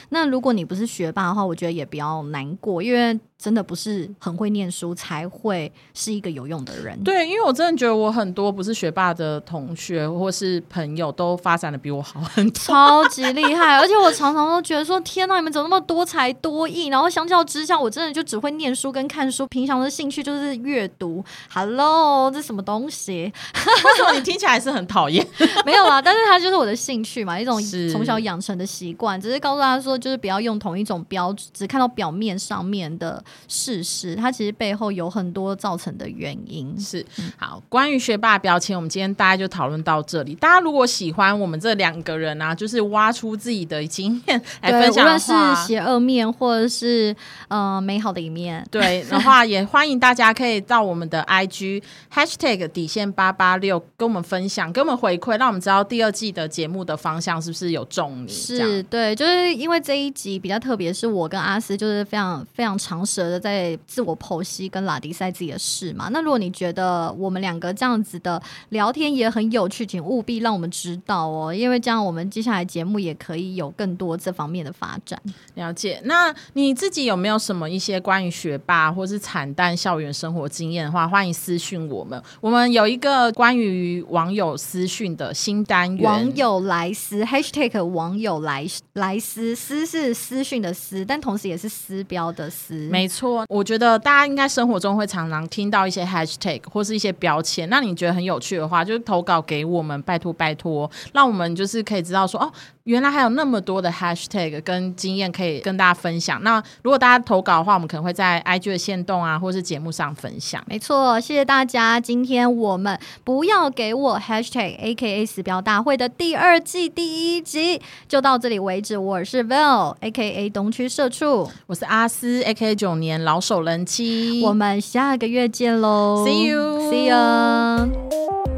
[0.10, 6.98] 那如果你不是学霸的话，我觉得也比较难过，因为真的不是很会念书才会是一个有用的人。
[7.04, 12.60] 对，因为我真的觉得我很多不是学霸的同学或是朋友都发展的比我好很多。
[12.62, 16.86] 超级厉害，而且我常常都觉得说，天呐，你们怎么那么多才多艺？
[16.86, 21.22] 然后相较之下，我真的就只会念书跟看书，平常的兴趣就是阅读。
[21.54, 23.24] Hello，这什么东西？
[23.84, 25.28] 为什么你听起来是很讨厌？
[25.66, 29.20] 没有啦，但是它就是我的兴趣嘛，一种从小养成的习惯。
[29.20, 36.80] 只是告诉他说，就是不要用同一种标，只看到表面上面的事实，它其实背后有很多造成的原因。
[36.80, 37.06] 是
[37.38, 40.36] 好，关于学霸标签，我们今天大家就讨论到这里。
[40.36, 45.34] 大家如果喜欢我们这两个人啊，就是挖出自己的经验来分享，无论是
[45.66, 47.16] 邪恶面或者是
[47.48, 51.82] 呃美好的一面，对的话，也欢迎大家可以到我们的 IG
[52.14, 58.32] hashtag 底线八八六跟我们分享，跟我们回馈，让我们知道第二季的节目的方向是不是有重你。
[58.32, 66.10] 是对，就是因为这一集比较特别，是我跟阿斯就是非常非常长舌的在自我剖析跟拉迪赛自己的事嘛。
[66.12, 75.20] 那如果你觉得我们两个这样子的聊天也很有趣，请务必让我们知道哦，因为这样我们接下来节目也可以有更多这方面的发展。
[75.54, 82.22] 了解，那你自己有没有什么一些关于学霸或是惨淡校园生活经验的话，欢迎私讯我们。
[82.42, 92.74] 我们有一个关于网友私讯的新单元，网友来私 #hashtag 网友来来私私是私讯的私，但同时也是私标的私。
[92.90, 102.52] 没错，我觉得大家应该生活中会常常听到一些 #hashtag 或是一些标签，那你觉得很有趣的话，就是投稿给我们，拜托拜托，让我们就是可以知道说哦。
[102.84, 106.44] 原来还有那么多的 hashtag 跟经验可以跟大家分享。
[106.44, 110.62] 那如果大家投稿的话，我们可能会在 IG 的线动啊，或是节目上分享。
[110.68, 111.98] 没错，谢谢大家。
[111.98, 118.98] 今天我们不要给我 hashtag AKA 死标大会的第二季第一集就到这里为止。
[118.98, 124.44] 我是 Val AKA 东区社畜，我是阿斯 AKA 九年老手人妻。
[124.44, 128.53] 我们下个月见喽！See you，See you。